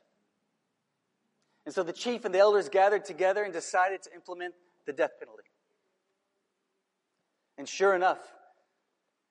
And 1.66 1.76
so 1.76 1.84
the 1.84 1.92
chief 1.92 2.24
and 2.24 2.34
the 2.34 2.40
elders 2.40 2.70
gathered 2.70 3.04
together 3.04 3.44
and 3.44 3.52
decided 3.52 4.02
to 4.04 4.14
implement 4.16 4.54
the 4.88 4.94
death 4.94 5.12
penalty. 5.20 5.44
And 7.58 7.68
sure 7.68 7.94
enough, 7.94 8.20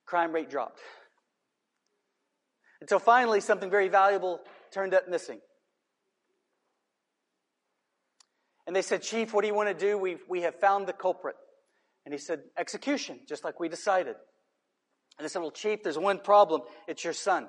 crime 0.04 0.32
rate 0.32 0.50
dropped. 0.50 0.80
Until 2.82 2.98
finally, 2.98 3.40
something 3.40 3.70
very 3.70 3.88
valuable 3.88 4.40
turned 4.70 4.92
up 4.92 5.08
missing. 5.08 5.40
And 8.66 8.76
they 8.76 8.82
said, 8.82 9.02
Chief, 9.02 9.32
what 9.32 9.40
do 9.40 9.48
you 9.48 9.54
want 9.54 9.70
to 9.70 9.74
do? 9.74 9.96
we 9.96 10.18
we 10.28 10.42
have 10.42 10.54
found 10.60 10.86
the 10.86 10.92
culprit. 10.92 11.36
And 12.04 12.12
he 12.12 12.18
said, 12.18 12.40
Execution, 12.58 13.20
just 13.26 13.44
like 13.44 13.58
we 13.58 13.70
decided. 13.70 14.16
And 15.18 15.24
they 15.24 15.28
said, 15.28 15.40
Well, 15.42 15.50
Chief, 15.50 15.82
there's 15.82 15.98
one 15.98 16.18
problem. 16.18 16.62
It's 16.86 17.04
your 17.04 17.12
son. 17.12 17.48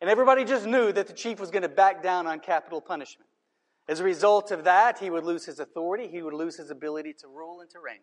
And 0.00 0.10
everybody 0.10 0.44
just 0.44 0.66
knew 0.66 0.92
that 0.92 1.06
the 1.06 1.12
chief 1.12 1.40
was 1.40 1.50
going 1.50 1.62
to 1.62 1.68
back 1.68 2.02
down 2.02 2.26
on 2.26 2.40
capital 2.40 2.80
punishment. 2.80 3.28
As 3.88 4.00
a 4.00 4.04
result 4.04 4.50
of 4.50 4.64
that, 4.64 4.98
he 4.98 5.10
would 5.10 5.24
lose 5.24 5.46
his 5.46 5.60
authority, 5.60 6.08
he 6.08 6.22
would 6.22 6.34
lose 6.34 6.56
his 6.56 6.70
ability 6.70 7.14
to 7.20 7.28
rule 7.28 7.60
and 7.60 7.70
to 7.70 7.78
reign. 7.78 8.00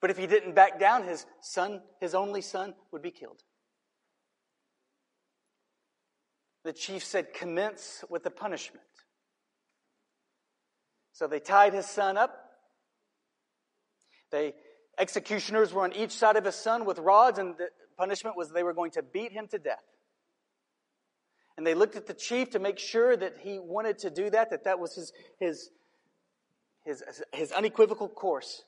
But 0.00 0.10
if 0.10 0.18
he 0.18 0.26
didn't 0.26 0.54
back 0.54 0.78
down, 0.78 1.04
his 1.04 1.24
son, 1.40 1.80
his 2.00 2.14
only 2.14 2.42
son, 2.42 2.74
would 2.92 3.02
be 3.02 3.10
killed. 3.10 3.42
The 6.64 6.72
chief 6.72 7.04
said, 7.04 7.32
Commence 7.32 8.04
with 8.08 8.22
the 8.22 8.30
punishment. 8.30 8.84
So 11.12 11.26
they 11.26 11.40
tied 11.40 11.74
his 11.74 11.86
son 11.86 12.16
up. 12.16 12.36
They 14.30 14.54
Executioners 14.98 15.72
were 15.72 15.82
on 15.82 15.92
each 15.92 16.12
side 16.12 16.36
of 16.36 16.44
his 16.44 16.54
son 16.54 16.84
with 16.84 16.98
rods, 16.98 17.38
and 17.38 17.56
the 17.56 17.68
punishment 17.96 18.36
was 18.36 18.50
they 18.50 18.62
were 18.62 18.74
going 18.74 18.90
to 18.92 19.02
beat 19.02 19.32
him 19.32 19.48
to 19.48 19.58
death. 19.58 19.84
And 21.56 21.66
they 21.66 21.74
looked 21.74 21.96
at 21.96 22.06
the 22.06 22.14
chief 22.14 22.50
to 22.50 22.58
make 22.58 22.78
sure 22.78 23.16
that 23.16 23.34
he 23.40 23.58
wanted 23.58 23.98
to 24.00 24.10
do 24.10 24.30
that, 24.30 24.50
that 24.50 24.64
that 24.64 24.80
was 24.80 24.94
his, 24.94 25.12
his, 25.38 25.70
his, 26.84 27.02
his 27.32 27.52
unequivocal 27.52 28.08
course. 28.08 28.64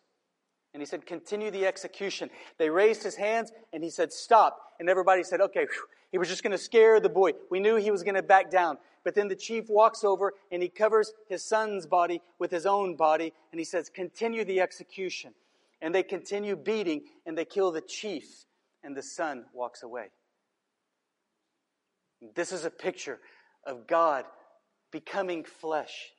And 0.73 0.81
he 0.81 0.87
said, 0.87 1.07
continue 1.07 1.51
the 1.51 1.67
execution. 1.67 2.31
They 2.59 2.71
raised 2.71 3.03
his 3.03 3.17
hands 3.17 3.51
and 3.73 3.83
he 3.83 3.91
said, 3.91 4.13
stop. 4.13 4.59
And 4.79 4.91
everybody 4.91 5.25
said, 5.25 5.41
okay, 5.41 5.63
whew. 5.63 5.87
he 6.13 6.19
was 6.19 6.29
just 6.29 6.43
going 6.43 6.53
to 6.53 6.59
scare 6.59 7.01
the 7.01 7.09
boy. 7.09 7.33
We 7.51 7.61
knew 7.61 7.77
he 7.77 7.91
was 7.91 8.03
going 8.03 8.15
to 8.15 8.23
back 8.23 8.51
down. 8.51 8.77
But 9.03 9.15
then 9.15 9.29
the 9.29 9.37
chief 9.37 9.71
walks 9.71 10.05
over 10.05 10.35
and 10.53 10.63
he 10.63 10.69
covers 10.69 11.13
his 11.29 11.43
son's 11.43 11.87
body 11.87 12.21
with 12.39 12.51
his 12.51 12.67
own 12.67 12.95
body 12.95 13.33
and 13.53 13.59
he 13.59 13.65
says, 13.65 13.89
continue 13.89 14.45
the 14.45 14.61
execution. 14.61 15.33
And 15.83 15.95
they 15.95 16.03
continue 16.03 16.57
beating, 16.57 17.03
and 17.27 17.37
they 17.37 17.45
kill 17.45 17.71
the 17.71 17.83
chief, 17.83 18.25
and 18.83 18.97
the 18.97 19.03
son 19.03 19.45
walks 19.53 19.83
away. 19.83 20.07
This 22.35 22.53
is 22.53 22.65
a 22.65 22.71
picture 22.71 23.21
of 23.67 23.87
God 23.87 24.25
becoming 24.91 25.45
flesh 25.45 26.13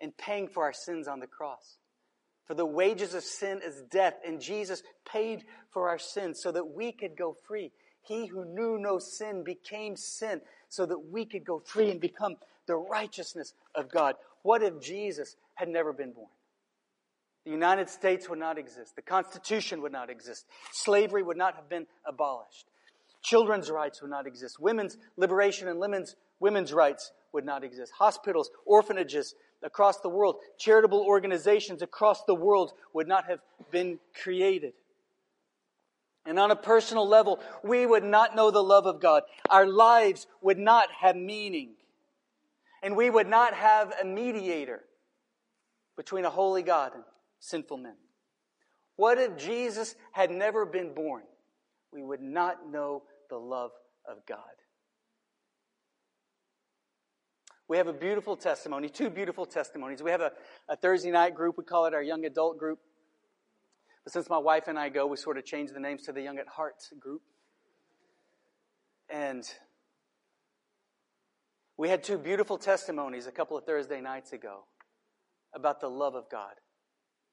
and 0.00 0.16
paying 0.16 0.48
for 0.48 0.64
our 0.64 0.72
sins 0.72 1.08
on 1.08 1.20
the 1.20 1.26
cross. 1.26 1.76
For 2.46 2.54
the 2.54 2.66
wages 2.66 3.14
of 3.14 3.22
sin 3.22 3.60
is 3.64 3.82
death, 3.90 4.14
and 4.26 4.40
Jesus 4.40 4.82
paid 5.10 5.44
for 5.70 5.88
our 5.88 5.98
sins 5.98 6.40
so 6.42 6.50
that 6.52 6.74
we 6.74 6.92
could 6.92 7.16
go 7.16 7.36
free. 7.46 7.70
He 8.02 8.26
who 8.26 8.44
knew 8.44 8.78
no 8.78 8.98
sin 8.98 9.44
became 9.44 9.96
sin 9.96 10.40
so 10.68 10.86
that 10.86 10.98
we 10.98 11.24
could 11.24 11.44
go 11.44 11.60
free 11.60 11.90
and 11.90 12.00
become 12.00 12.36
the 12.66 12.76
righteousness 12.76 13.54
of 13.74 13.90
God. 13.90 14.16
What 14.42 14.62
if 14.62 14.80
Jesus 14.80 15.36
had 15.54 15.68
never 15.68 15.92
been 15.92 16.12
born? 16.12 16.28
The 17.44 17.50
United 17.50 17.88
States 17.88 18.28
would 18.28 18.38
not 18.38 18.58
exist. 18.58 18.94
The 18.94 19.02
Constitution 19.02 19.82
would 19.82 19.92
not 19.92 20.10
exist. 20.10 20.46
Slavery 20.72 21.22
would 21.22 21.36
not 21.36 21.56
have 21.56 21.68
been 21.68 21.86
abolished. 22.06 22.66
Children's 23.22 23.70
rights 23.70 24.00
would 24.00 24.10
not 24.10 24.26
exist. 24.26 24.60
Women's 24.60 24.96
liberation 25.16 25.68
and 25.68 25.80
women's, 25.80 26.16
women's 26.40 26.72
rights 26.72 27.12
would 27.32 27.44
not 27.44 27.64
exist. 27.64 27.92
Hospitals, 27.98 28.50
orphanages 28.64 29.34
across 29.62 30.00
the 30.00 30.08
world, 30.08 30.36
charitable 30.58 31.00
organizations 31.00 31.82
across 31.82 32.24
the 32.24 32.34
world 32.34 32.72
would 32.92 33.08
not 33.08 33.26
have 33.26 33.40
been 33.70 33.98
created. 34.22 34.72
And 36.24 36.38
on 36.38 36.52
a 36.52 36.56
personal 36.56 37.08
level, 37.08 37.40
we 37.64 37.84
would 37.84 38.04
not 38.04 38.36
know 38.36 38.50
the 38.50 38.62
love 38.62 38.86
of 38.86 39.00
God. 39.00 39.24
Our 39.50 39.66
lives 39.66 40.26
would 40.40 40.58
not 40.58 40.88
have 41.00 41.16
meaning. 41.16 41.70
And 42.82 42.96
we 42.96 43.10
would 43.10 43.28
not 43.28 43.54
have 43.54 43.92
a 44.00 44.04
mediator 44.04 44.84
between 45.96 46.24
a 46.24 46.30
holy 46.30 46.62
God 46.62 46.92
and 46.94 47.04
sinful 47.42 47.76
men. 47.76 47.96
What 48.96 49.18
if 49.18 49.36
Jesus 49.36 49.96
had 50.12 50.30
never 50.30 50.64
been 50.64 50.94
born? 50.94 51.24
We 51.92 52.02
would 52.02 52.22
not 52.22 52.70
know 52.70 53.02
the 53.28 53.36
love 53.36 53.72
of 54.08 54.24
God. 54.26 54.38
We 57.68 57.76
have 57.78 57.88
a 57.88 57.92
beautiful 57.92 58.36
testimony, 58.36 58.88
two 58.88 59.10
beautiful 59.10 59.46
testimonies. 59.46 60.02
We 60.02 60.10
have 60.10 60.20
a, 60.20 60.32
a 60.68 60.76
Thursday 60.76 61.10
night 61.10 61.34
group, 61.34 61.56
we 61.58 61.64
call 61.64 61.86
it 61.86 61.94
our 61.94 62.02
young 62.02 62.24
adult 62.24 62.58
group. 62.58 62.78
But 64.04 64.12
since 64.12 64.28
my 64.28 64.38
wife 64.38 64.68
and 64.68 64.78
I 64.78 64.88
go, 64.88 65.06
we 65.06 65.16
sort 65.16 65.38
of 65.38 65.44
changed 65.44 65.74
the 65.74 65.80
names 65.80 66.02
to 66.02 66.12
the 66.12 66.22
Young 66.22 66.38
at 66.38 66.48
Heart 66.48 66.82
group. 66.98 67.22
And 69.08 69.48
we 71.76 71.88
had 71.88 72.02
two 72.02 72.18
beautiful 72.18 72.58
testimonies 72.58 73.26
a 73.26 73.32
couple 73.32 73.56
of 73.56 73.64
Thursday 73.64 74.00
nights 74.00 74.32
ago 74.32 74.64
about 75.54 75.80
the 75.80 75.88
love 75.88 76.14
of 76.14 76.28
God. 76.30 76.54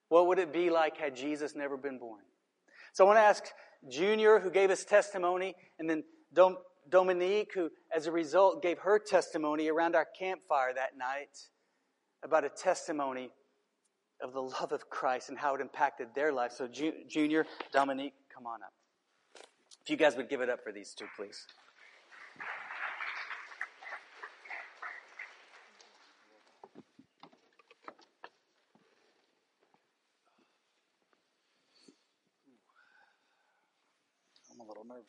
What 0.09 0.27
would 0.27 0.39
it 0.39 0.51
be 0.51 0.69
like 0.69 0.97
had 0.97 1.15
Jesus 1.15 1.55
never 1.55 1.77
been 1.77 1.99
born? 1.99 2.21
So 2.93 3.05
I 3.05 3.07
want 3.07 3.17
to 3.17 3.23
ask 3.23 3.43
Junior, 3.87 4.39
who 4.39 4.49
gave 4.49 4.69
his 4.69 4.83
testimony, 4.83 5.55
and 5.77 5.89
then 5.89 6.03
Dom- 6.33 6.57
Dominique, 6.89 7.51
who, 7.53 7.69
as 7.95 8.07
a 8.07 8.11
result, 8.11 8.61
gave 8.61 8.79
her 8.79 8.99
testimony 8.99 9.69
around 9.69 9.95
our 9.95 10.07
campfire 10.17 10.73
that 10.73 10.97
night 10.97 11.37
about 12.23 12.43
a 12.43 12.49
testimony 12.49 13.29
of 14.21 14.33
the 14.33 14.41
love 14.41 14.71
of 14.71 14.89
Christ 14.89 15.29
and 15.29 15.37
how 15.37 15.55
it 15.55 15.61
impacted 15.61 16.09
their 16.13 16.33
life. 16.33 16.51
So, 16.51 16.67
Ju- 16.67 17.05
Junior, 17.07 17.45
Dominique, 17.71 18.15
come 18.33 18.45
on 18.45 18.61
up. 18.63 18.73
If 19.81 19.89
you 19.89 19.95
guys 19.95 20.17
would 20.17 20.29
give 20.29 20.41
it 20.41 20.49
up 20.49 20.59
for 20.63 20.71
these 20.71 20.93
two, 20.93 21.05
please. 21.15 21.45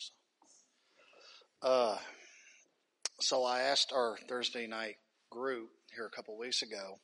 Nervous. 0.00 0.12
Uh, 1.62 1.98
so 3.20 3.44
I 3.44 3.62
asked 3.62 3.92
our 3.94 4.16
Thursday 4.28 4.66
night 4.66 4.96
group 5.30 5.68
here 5.94 6.06
a 6.06 6.10
couple 6.10 6.36
weeks 6.38 6.62
ago 6.62 6.98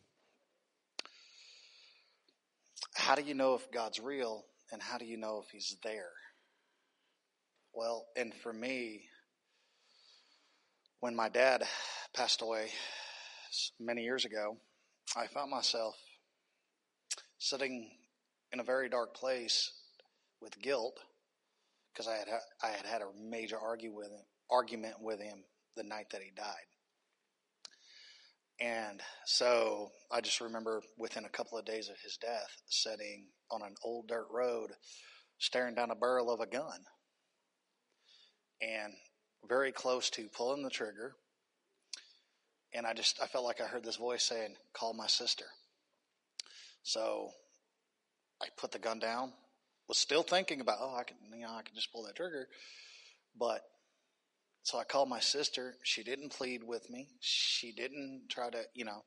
how 2.95 3.15
do 3.15 3.23
you 3.23 3.35
know 3.35 3.55
if 3.55 3.71
God's 3.71 4.01
real 4.01 4.45
and 4.73 4.83
how 4.83 4.99
do 4.99 5.05
you 5.05 5.17
know 5.17 5.43
if 5.45 5.51
He's 5.51 5.77
there? 5.85 6.11
Well, 7.73 8.07
and 8.17 8.33
for 8.35 8.53
me, 8.53 9.03
when 11.01 11.15
my 11.15 11.29
dad 11.29 11.63
passed 12.15 12.41
away 12.43 12.71
many 13.79 14.03
years 14.03 14.25
ago, 14.25 14.57
I 15.15 15.27
found 15.27 15.51
myself 15.51 15.95
sitting 17.39 17.91
in 18.51 18.61
a 18.61 18.65
very 18.65 18.89
dark 18.89 19.15
place 19.15 19.73
with 20.41 20.59
guilt 20.61 20.99
because 21.97 22.09
I 22.09 22.17
had 22.17 22.29
I 22.63 22.77
had 22.77 22.87
had 22.87 23.03
a 23.03 23.07
major 23.19 23.59
argue 23.59 23.95
with 23.95 24.09
him, 24.09 24.21
argument 24.51 24.97
with 25.01 25.21
him 25.21 25.45
the 25.77 25.83
night 25.83 26.07
that 26.13 26.23
he 26.23 26.31
died. 26.37 26.47
And 28.61 29.01
so 29.25 29.91
I 30.11 30.21
just 30.21 30.41
remember 30.41 30.83
within 30.99 31.25
a 31.25 31.31
couple 31.31 31.59
of 31.59 31.65
days 31.65 31.89
of 31.89 31.97
his 32.03 32.17
death, 32.17 32.51
sitting 32.69 33.27
on 33.51 33.63
an 33.63 33.75
old 33.85 34.09
dirt 34.09 34.27
road, 34.31 34.71
staring 35.39 35.75
down 35.75 35.91
a 35.91 35.95
barrel 35.95 36.33
of 36.33 36.41
a 36.41 36.47
gun, 36.47 36.85
and 38.61 38.95
very 39.49 39.73
close 39.73 40.11
to 40.11 40.29
pulling 40.29 40.63
the 40.63 40.71
trigger. 40.71 41.15
And 42.75 42.87
I 42.87 42.93
just 42.93 43.21
I 43.23 43.27
felt 43.27 43.45
like 43.45 43.61
I 43.61 43.67
heard 43.67 43.85
this 43.85 43.97
voice 43.97 44.25
saying, 44.25 44.57
"Call 44.75 44.93
my 44.93 45.07
sister." 45.07 45.47
So 46.83 47.31
I 48.41 48.47
put 48.57 48.71
the 48.71 48.79
gun 48.79 48.99
down. 48.99 49.33
Was 49.89 49.99
still 49.99 50.23
thinking 50.25 50.61
about, 50.61 50.79
oh, 50.81 50.97
I 50.97 51.05
can, 51.05 51.17
you 51.33 51.47
know, 51.47 51.53
I 51.53 51.63
can 51.63 51.75
just 51.75 51.93
pull 51.93 52.05
that 52.05 52.17
trigger, 52.17 52.49
but 53.39 53.61
so 54.65 54.79
I 54.79 54.85
called 54.85 55.09
my 55.09 55.21
sister. 55.21 55.77
She 55.85 56.03
didn't 56.03 56.33
plead 56.33 56.65
with 56.65 56.91
me. 56.91 57.07
She 57.21 57.71
didn't 57.71 58.23
try 58.29 58.51
to, 58.51 58.65
you 58.75 58.85
know, 58.85 59.05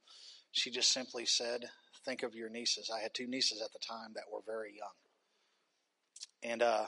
she 0.53 0.71
just 0.71 0.91
simply 0.93 1.25
said, 1.25 1.65
think 2.05 2.23
of 2.23 2.33
your 2.33 2.49
nieces. 2.49 2.89
I 2.95 3.01
had 3.01 3.13
two 3.13 3.27
nieces 3.27 3.61
at 3.61 3.73
the 3.73 3.79
time 3.85 4.11
that 4.15 4.23
were 4.31 4.39
very 4.45 4.73
young. 4.77 6.51
And 6.51 6.61
uh, 6.61 6.85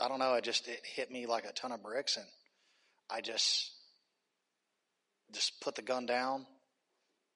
I 0.00 0.06
don't 0.06 0.20
know, 0.20 0.32
I 0.32 0.40
just, 0.40 0.68
it 0.68 0.80
hit 0.84 1.10
me 1.10 1.26
like 1.26 1.44
a 1.44 1.52
ton 1.52 1.72
of 1.72 1.82
bricks. 1.82 2.16
And 2.16 2.26
I 3.10 3.20
just, 3.20 3.72
just 5.32 5.60
put 5.60 5.74
the 5.74 5.82
gun 5.82 6.06
down, 6.06 6.46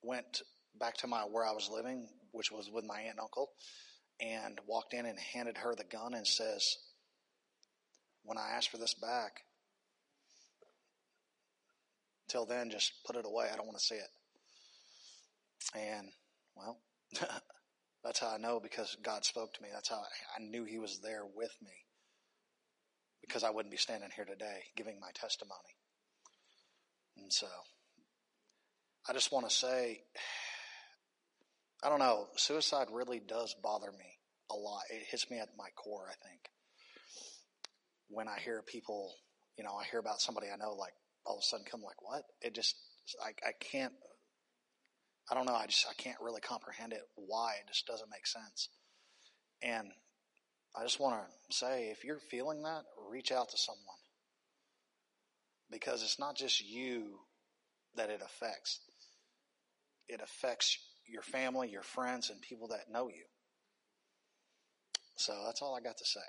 went 0.00 0.42
back 0.78 0.96
to 0.98 1.08
my, 1.08 1.22
where 1.22 1.44
I 1.44 1.52
was 1.52 1.68
living, 1.72 2.08
which 2.30 2.52
was 2.52 2.70
with 2.72 2.84
my 2.86 3.00
aunt 3.00 3.10
and 3.10 3.20
uncle, 3.20 3.50
and 4.20 4.58
walked 4.66 4.94
in 4.94 5.06
and 5.06 5.18
handed 5.18 5.58
her 5.58 5.74
the 5.74 5.84
gun 5.84 6.14
and 6.14 6.26
says, 6.26 6.76
when 8.24 8.38
I 8.38 8.56
ask 8.56 8.70
for 8.70 8.78
this 8.78 8.94
back, 8.94 9.42
Till 12.28 12.44
then, 12.44 12.70
just 12.70 12.92
put 13.06 13.16
it 13.16 13.24
away. 13.24 13.48
I 13.50 13.56
don't 13.56 13.66
want 13.66 13.78
to 13.78 13.84
see 13.84 13.94
it. 13.94 14.10
And, 15.74 16.08
well, 16.54 16.78
that's 18.04 18.20
how 18.20 18.34
I 18.34 18.36
know 18.36 18.60
because 18.60 18.96
God 19.02 19.24
spoke 19.24 19.54
to 19.54 19.62
me. 19.62 19.70
That's 19.72 19.88
how 19.88 19.96
I, 19.96 20.42
knew 20.42 20.64
He 20.64 20.78
was 20.78 21.00
there 21.02 21.24
with 21.24 21.54
me 21.62 21.72
because 23.22 23.44
I 23.44 23.50
wouldn't 23.50 23.72
be 23.72 23.78
standing 23.78 24.10
here 24.14 24.26
today 24.26 24.60
giving 24.76 25.00
my 25.00 25.10
testimony. 25.14 25.52
And 27.16 27.32
so, 27.32 27.48
I 29.08 29.14
just 29.14 29.32
want 29.32 29.48
to 29.48 29.54
say, 29.54 30.02
I 31.82 31.88
don't 31.88 32.00
know, 32.00 32.26
suicide 32.36 32.88
really 32.92 33.20
does 33.20 33.54
bother 33.62 33.92
me 33.92 34.18
a 34.50 34.56
lot. 34.56 34.82
It 34.90 35.06
hits 35.10 35.30
me 35.30 35.38
at 35.38 35.48
my 35.56 35.68
core, 35.76 36.06
I 36.10 36.14
think. 36.28 36.40
When 38.08 38.26
I 38.26 38.38
hear 38.40 38.62
people, 38.66 39.14
you 39.56 39.64
know, 39.64 39.74
I 39.74 39.84
hear 39.84 40.00
about 40.00 40.20
somebody 40.20 40.48
I 40.52 40.56
know 40.56 40.72
like 40.74 40.94
all 41.24 41.36
of 41.36 41.40
a 41.40 41.44
sudden 41.44 41.66
come 41.70 41.82
like, 41.82 42.02
what? 42.02 42.22
It 42.40 42.54
just, 42.54 42.74
I, 43.22 43.30
I 43.46 43.52
can't, 43.60 43.92
I 45.30 45.34
don't 45.34 45.46
know. 45.46 45.54
I 45.54 45.66
just, 45.66 45.86
I 45.88 45.94
can't 45.94 46.16
really 46.22 46.40
comprehend 46.40 46.92
it. 46.92 47.02
Why? 47.14 47.52
It 47.60 47.68
just 47.68 47.86
doesn't 47.86 48.10
make 48.10 48.26
sense. 48.26 48.70
And 49.62 49.88
I 50.76 50.84
just 50.84 50.98
want 50.98 51.20
to 51.20 51.56
say, 51.56 51.90
if 51.90 52.02
you're 52.02 52.20
feeling 52.30 52.62
that, 52.62 52.82
reach 53.10 53.30
out 53.30 53.50
to 53.50 53.58
someone. 53.58 53.82
Because 55.70 56.02
it's 56.02 56.18
not 56.18 56.36
just 56.36 56.64
you 56.64 57.18
that 57.94 58.10
it 58.10 58.22
affects. 58.24 58.80
It 60.08 60.20
affects 60.22 60.78
your 61.08 61.22
family, 61.22 61.68
your 61.70 61.82
friends, 61.82 62.30
and 62.30 62.40
people 62.40 62.68
that 62.68 62.90
know 62.90 63.08
you. 63.08 63.24
So 65.16 65.32
that's 65.46 65.62
all 65.62 65.76
I 65.76 65.80
got 65.80 65.96
to 65.96 66.04
say. 66.04 66.20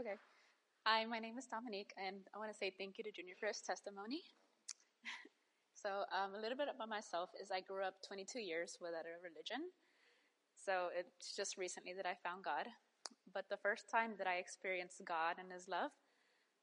Okay. 0.00 0.16
Hi, 0.86 1.04
my 1.04 1.18
name 1.18 1.38
is 1.38 1.46
Dominique, 1.46 1.92
and 1.96 2.16
I 2.34 2.38
want 2.38 2.50
to 2.50 2.56
say 2.56 2.72
thank 2.76 2.98
you 2.98 3.04
to 3.04 3.12
Junior 3.12 3.34
for 3.38 3.46
his 3.46 3.60
testimony. 3.60 4.22
so, 5.74 6.04
um, 6.10 6.34
a 6.34 6.40
little 6.40 6.56
bit 6.56 6.68
about 6.74 6.88
myself 6.88 7.30
is 7.40 7.50
I 7.50 7.60
grew 7.60 7.84
up 7.84 7.94
22 8.06 8.40
years 8.40 8.76
without 8.80 9.06
a 9.06 9.22
religion. 9.22 9.70
So, 10.56 10.88
it's 10.96 11.36
just 11.36 11.56
recently 11.56 11.92
that 11.94 12.06
I 12.06 12.16
found 12.22 12.44
God. 12.44 12.66
But 13.32 13.44
the 13.48 13.56
first 13.56 13.90
time 13.90 14.14
that 14.18 14.26
I 14.26 14.36
experienced 14.36 15.02
God 15.04 15.36
and 15.38 15.52
His 15.52 15.68
love 15.68 15.92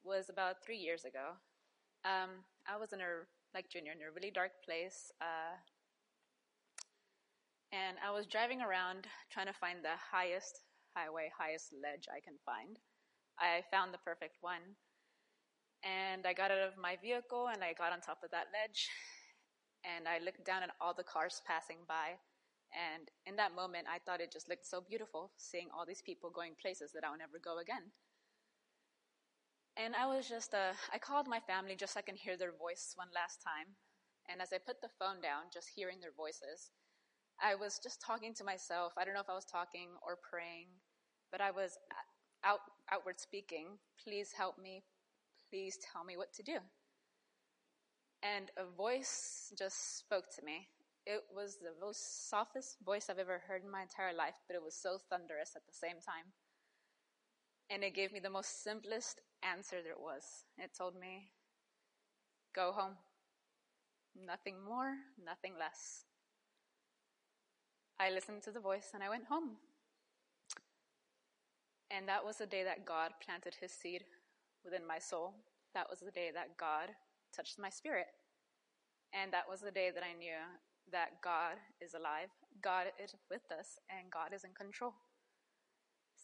was 0.04 0.30
about 0.30 0.63
three 0.65 0.78
years 0.78 1.06
ago. 1.06 1.39
Um, 2.05 2.45
I 2.67 2.77
was 2.77 2.93
in 2.93 3.01
a, 3.01 3.27
like 3.53 3.69
Junior, 3.69 3.91
in 3.91 3.99
a 3.99 4.12
really 4.13 4.31
dark 4.31 4.51
place. 4.63 5.12
Uh, 5.21 5.57
and 7.71 7.97
I 8.01 8.12
was 8.12 8.25
driving 8.25 8.62
around 8.62 9.05
trying 9.29 9.47
to 9.47 9.53
find 9.53 9.83
the 9.83 9.97
highest 9.97 10.62
highway, 10.95 11.31
highest 11.38 11.73
ledge 11.73 12.07
I 12.09 12.19
can 12.19 12.35
find. 12.45 12.79
I 13.38 13.63
found 13.71 13.93
the 13.93 14.03
perfect 14.03 14.38
one. 14.41 14.75
And 15.83 16.25
I 16.25 16.33
got 16.33 16.51
out 16.51 16.59
of 16.59 16.77
my 16.77 16.97
vehicle 17.01 17.47
and 17.53 17.63
I 17.63 17.73
got 17.73 17.93
on 17.93 18.01
top 18.01 18.19
of 18.23 18.31
that 18.31 18.51
ledge. 18.51 18.89
And 19.88 20.07
I 20.07 20.19
looked 20.19 20.43
down 20.45 20.63
at 20.63 20.75
all 20.81 20.93
the 20.93 21.07
cars 21.07 21.41
passing 21.47 21.88
by. 21.88 22.19
And 22.75 23.07
in 23.25 23.35
that 23.38 23.55
moment, 23.55 23.88
I 23.88 23.99
thought 24.03 24.19
it 24.19 24.31
just 24.31 24.49
looked 24.49 24.67
so 24.67 24.81
beautiful 24.81 25.31
seeing 25.38 25.69
all 25.71 25.85
these 25.85 26.01
people 26.01 26.29
going 26.29 26.53
places 26.62 26.91
that 26.93 27.03
I'll 27.05 27.17
never 27.17 27.39
go 27.39 27.59
again. 27.59 27.89
And 29.80 29.96
I 29.96 30.08
was 30.08 30.28
just, 30.28 30.54
uh, 30.54 30.76
I 30.94 30.98
called 30.98 31.26
my 31.26 31.39
family 31.39 31.74
just 31.74 31.94
so 31.94 32.00
I 32.00 32.04
can 32.04 32.18
hear 32.18 32.36
their 32.36 32.52
voice 32.52 32.92
one 32.98 33.08
last 33.15 33.39
time. 33.42 33.80
And 34.28 34.42
as 34.42 34.52
I 34.52 34.58
put 34.60 34.82
the 34.82 34.92
phone 35.00 35.22
down, 35.22 35.48
just 35.54 35.72
hearing 35.74 36.02
their 36.02 36.12
voices, 36.12 36.72
I 37.42 37.56
was 37.56 37.80
just 37.82 38.02
talking 38.02 38.34
to 38.36 38.44
myself. 38.44 38.92
I 38.98 39.06
don't 39.06 39.13
know 39.13 39.22
if 39.24 39.30
I 39.30 39.39
was 39.39 39.46
talking 39.46 39.88
or 40.06 40.20
praying, 40.20 40.68
but 41.32 41.39
I 41.39 41.52
was 41.52 41.80
out, 42.44 42.60
outward 42.92 43.22
speaking. 43.22 43.80
Please 44.04 44.34
help 44.36 44.60
me. 44.60 44.84
Please 45.50 45.80
tell 45.80 46.04
me 46.04 46.18
what 46.18 46.34
to 46.34 46.44
do. 46.44 46.60
And 48.22 48.52
a 48.58 48.65
voice 48.76 49.54
just 49.58 49.98
spoke 49.98 50.26
to 50.36 50.44
me. 50.44 50.68
It 51.06 51.24
was 51.34 51.56
the 51.56 51.72
most 51.80 52.30
softest 52.30 52.76
voice 52.86 53.08
I've 53.10 53.18
ever 53.18 53.42
heard 53.48 53.63
in 53.63 53.72
my 53.72 53.84
entire 53.84 54.13
life, 54.13 54.36
but 54.46 54.56
it 54.56 54.62
was 54.62 54.76
so 54.76 55.00
thunderous 55.10 55.54
at 55.56 55.65
the 55.65 55.74
same 55.74 56.04
time. 56.06 56.36
And 57.69 57.84
it 57.84 57.93
gave 57.93 58.12
me 58.12 58.19
the 58.19 58.29
most 58.29 58.63
simplest 58.63 59.21
answer 59.43 59.77
there 59.84 59.99
was. 59.99 60.23
It 60.58 60.71
told 60.77 60.99
me, 60.99 61.32
Go 62.55 62.71
home. 62.71 62.95
Nothing 64.25 64.55
more, 64.67 64.95
nothing 65.23 65.53
less. 65.60 66.05
I 67.99 68.10
listened 68.10 68.41
to 68.43 68.51
the 68.51 68.60
voice 68.60 68.91
and 68.93 69.03
I 69.03 69.10
went 69.10 69.25
home. 69.25 69.51
And 71.91 72.08
that 72.08 72.25
was 72.25 72.38
the 72.38 72.45
day 72.45 72.63
that 72.63 72.86
God 72.86 73.12
planted 73.23 73.55
his 73.60 73.71
seed 73.71 74.03
within 74.63 74.86
my 74.86 74.99
soul. 74.99 75.34
That 75.73 75.89
was 75.89 75.99
the 75.99 76.12
day 76.12 76.32
that 76.34 76.58
God 76.58 76.89
touched 77.36 77.60
my 77.60 77.69
spirit. 77.69 78.08
And 79.13 79.34
that 79.34 79.49
was 79.49 79.62
the 79.62 79.71
day 79.71 79.91
that 79.93 80.03
I 80.03 80.17
knew 80.17 80.41
that 80.91 81.21
God 81.23 81.55
is 81.82 81.93
alive, 81.93 82.29
God 82.62 82.88
is 83.03 83.15
with 83.29 83.51
us, 83.51 83.77
and 83.89 84.12
God 84.12 84.34
is 84.34 84.43
in 84.43 84.53
control. 84.53 84.93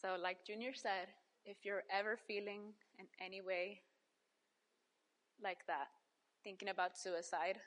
So, 0.01 0.17
like 0.21 0.45
Junior 0.45 0.73
said, 0.73 1.07
if 1.45 1.57
you're 1.63 1.83
ever 1.91 2.17
feeling 2.27 2.73
in 2.99 3.05
any 3.23 3.41
way 3.41 3.81
like 5.41 5.65
that, 5.67 5.87
thinking 6.43 6.69
about 6.69 6.97
suicide, 6.97 7.59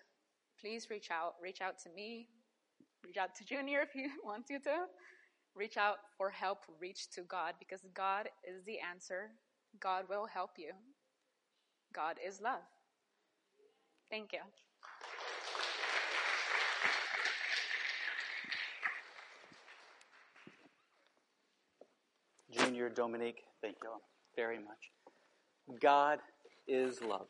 please 0.61 0.89
reach 0.91 1.11
out. 1.11 1.35
Reach 1.43 1.61
out 1.61 1.79
to 1.85 1.91
me. 1.91 2.29
Reach 3.05 3.17
out 3.17 3.35
to 3.37 3.45
Junior 3.45 3.81
if 3.89 3.95
you 3.95 4.11
want 4.25 4.47
you 4.51 4.59
to. 4.61 4.87
Reach 5.55 5.77
out 5.77 5.99
for 6.17 6.31
help. 6.31 6.59
Reach 6.81 7.11
to 7.11 7.23
God 7.23 7.55
because 7.59 7.81
God 7.95 8.29
is 8.45 8.65
the 8.65 8.79
answer. 8.79 9.31
God 9.81 10.05
will 10.09 10.27
help 10.27 10.51
you. 10.59 10.73
God 11.95 12.17
is 12.27 12.41
love. 12.41 12.63
Thank 14.11 14.33
you. 14.33 14.41
Junior, 22.59 22.89
Dominique, 22.89 23.45
thank 23.63 23.77
you 23.83 23.91
very 24.37 24.59
much. 24.59 25.81
God 25.81 26.19
is 26.67 27.01
love. 27.03 27.27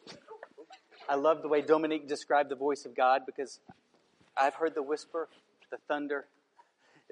I 1.08 1.14
love 1.14 1.42
the 1.42 1.48
way 1.48 1.60
Dominique 1.60 2.08
described 2.08 2.50
the 2.50 2.56
voice 2.56 2.84
of 2.84 2.96
God 2.96 3.22
because 3.26 3.60
I've 4.36 4.54
heard 4.54 4.74
the 4.74 4.82
whisper, 4.82 5.28
the 5.70 5.78
thunder 5.88 6.26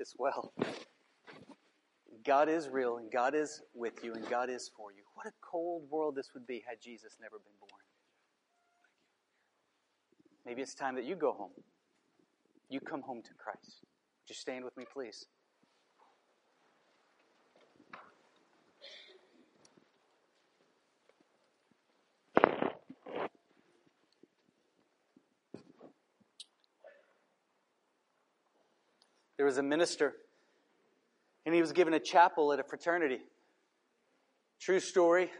as 0.00 0.14
well. 0.18 0.52
God 2.24 2.48
is 2.48 2.68
real 2.68 2.96
and 2.96 3.10
God 3.10 3.34
is 3.34 3.62
with 3.74 4.02
you 4.02 4.14
and 4.14 4.28
God 4.28 4.50
is 4.50 4.70
for 4.76 4.90
you. 4.92 5.02
What 5.14 5.26
a 5.26 5.32
cold 5.40 5.90
world 5.90 6.16
this 6.16 6.30
would 6.34 6.46
be 6.46 6.64
had 6.68 6.80
Jesus 6.80 7.16
never 7.20 7.36
been 7.36 7.54
born. 7.60 7.82
Maybe 10.44 10.62
it's 10.62 10.74
time 10.74 10.94
that 10.96 11.04
you 11.04 11.16
go 11.16 11.32
home. 11.32 11.50
You 12.68 12.80
come 12.80 13.02
home 13.02 13.22
to 13.22 13.34
Christ. 13.34 13.80
Would 13.82 14.28
you 14.28 14.34
stand 14.34 14.64
with 14.64 14.76
me, 14.76 14.84
please? 14.92 15.26
There 29.36 29.46
was 29.46 29.58
a 29.58 29.62
minister, 29.62 30.14
and 31.44 31.54
he 31.54 31.60
was 31.60 31.72
given 31.72 31.94
a 31.94 32.00
chapel 32.00 32.52
at 32.52 32.60
a 32.60 32.64
fraternity. 32.64 33.20
True 34.60 34.80
story. 34.80 35.30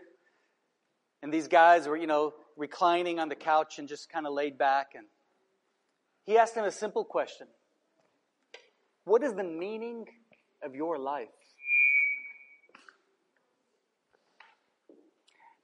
And 1.22 1.32
these 1.32 1.48
guys 1.48 1.88
were, 1.88 1.96
you 1.96 2.06
know, 2.06 2.34
reclining 2.56 3.18
on 3.18 3.28
the 3.28 3.34
couch 3.34 3.78
and 3.78 3.88
just 3.88 4.10
kind 4.10 4.26
of 4.26 4.32
laid 4.32 4.58
back. 4.58 4.88
And 4.94 5.06
he 6.24 6.36
asked 6.36 6.54
them 6.54 6.64
a 6.64 6.70
simple 6.70 7.04
question 7.04 7.46
What 9.04 9.22
is 9.22 9.32
the 9.34 9.44
meaning 9.44 10.04
of 10.62 10.74
your 10.74 10.98
life? 10.98 11.28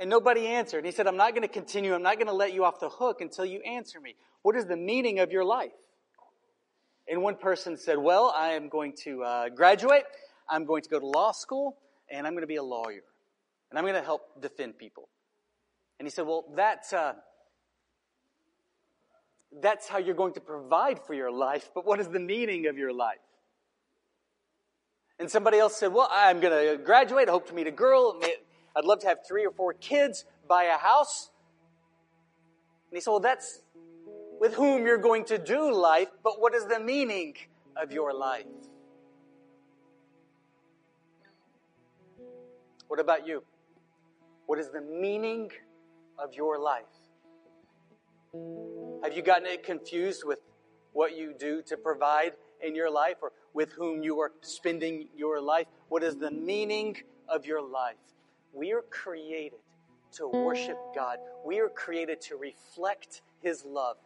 And 0.01 0.11
nobody 0.11 0.49
answered. 0.49 0.85
He 0.85 0.91
said, 0.91 1.07
I'm 1.07 1.17
not 1.17 1.31
going 1.31 1.43
to 1.43 1.53
continue. 1.53 1.95
I'm 1.95 2.03
not 2.03 2.17
going 2.17 2.27
to 2.27 2.33
let 2.33 2.53
you 2.53 2.65
off 2.65 2.81
the 2.81 2.89
hook 2.89 3.21
until 3.21 3.45
you 3.45 3.61
answer 3.61 4.01
me. 4.01 4.17
What 4.43 4.57
is 4.57 4.65
the 4.65 4.77
meaning 4.77 5.21
of 5.21 5.31
your 5.31 5.45
life? 5.45 5.71
And 7.09 7.23
one 7.23 7.37
person 7.37 7.77
said, 7.77 7.99
Well, 7.99 8.33
I 8.37 8.51
am 8.51 8.69
going 8.69 8.95
to 9.05 9.23
uh, 9.23 9.49
graduate, 9.49 10.05
I'm 10.49 10.65
going 10.65 10.83
to 10.83 10.89
go 10.89 10.99
to 10.99 11.07
law 11.07 11.33
school, 11.33 11.77
and 12.11 12.27
I'm 12.27 12.33
going 12.33 12.43
to 12.43 12.49
be 12.49 12.57
a 12.57 12.63
lawyer. 12.63 13.03
And 13.71 13.79
I'm 13.79 13.85
going 13.85 13.95
to 13.95 14.03
help 14.03 14.41
defend 14.41 14.79
people. 14.79 15.09
And 15.99 16.07
he 16.07 16.11
said, 16.11 16.27
Well, 16.27 16.45
that's, 16.55 16.93
uh, 16.93 17.15
that's 19.61 19.89
how 19.89 19.99
you're 19.99 20.15
going 20.15 20.35
to 20.35 20.41
provide 20.41 21.01
for 21.07 21.15
your 21.15 21.31
life, 21.31 21.71
but 21.75 21.87
what 21.87 22.01
is 22.01 22.09
the 22.09 22.21
meaning 22.21 22.67
of 22.67 22.77
your 22.77 22.93
life? 22.93 23.19
And 25.19 25.31
somebody 25.31 25.59
else 25.59 25.77
said, 25.77 25.93
Well, 25.93 26.09
I'm 26.11 26.41
going 26.41 26.79
to 26.79 26.83
graduate, 26.83 27.29
I 27.29 27.33
hope 27.33 27.49
to 27.49 27.55
meet 27.55 27.67
a 27.67 27.73
girl, 27.73 28.21
I'd 28.77 28.85
love 28.85 29.01
to 29.01 29.09
have 29.09 29.19
three 29.27 29.45
or 29.45 29.53
four 29.53 29.73
kids, 29.75 30.25
buy 30.49 30.65
a 30.65 30.79
house. 30.79 31.31
And 32.91 32.97
he 32.97 33.01
said, 33.01 33.11
Well, 33.11 33.21
that's 33.21 33.61
with 34.43 34.55
whom 34.55 34.85
you're 34.85 34.99
going 34.99 35.25
to 35.25 35.39
do 35.39 35.73
life, 35.73 36.09
but 36.25 36.41
what 36.41 36.53
is 36.53 36.67
the 36.67 36.81
meaning 36.81 37.33
of 37.81 37.93
your 37.93 38.13
life? 38.13 38.45
What 42.89 42.99
about 42.99 43.25
you? 43.25 43.45
What 44.47 44.59
is 44.59 44.69
the 44.71 44.81
meaning 44.81 45.49
of 46.19 46.35
your 46.35 46.59
life? 46.59 46.93
Have 49.05 49.17
you 49.17 49.23
gotten 49.23 49.47
it 49.47 49.63
confused 49.63 50.25
with 50.25 50.41
what 50.93 51.17
you 51.17 51.35
do 51.39 51.63
to 51.69 51.77
provide 51.77 52.33
in 52.61 52.75
your 52.75 52.91
life 52.91 53.19
or 53.23 53.31
with 53.55 53.71
whom 53.71 54.03
you 54.03 54.19
are 54.19 54.33
spending 54.41 55.07
your 55.17 55.41
life? 55.41 55.69
What 55.89 56.03
is 56.03 56.17
the 56.17 56.33
meaning 56.33 56.97
of 57.29 57.47
your 57.47 57.63
life? 57.63 58.03
We 58.53 58.73
are 58.73 58.83
created 58.91 59.61
to 60.15 60.27
worship 60.27 60.79
God. 60.97 61.19
We 61.47 61.61
are 61.61 61.69
created 61.69 62.21
to 62.23 62.37
reflect 62.37 63.23
his 63.43 63.65
love. 63.65 63.97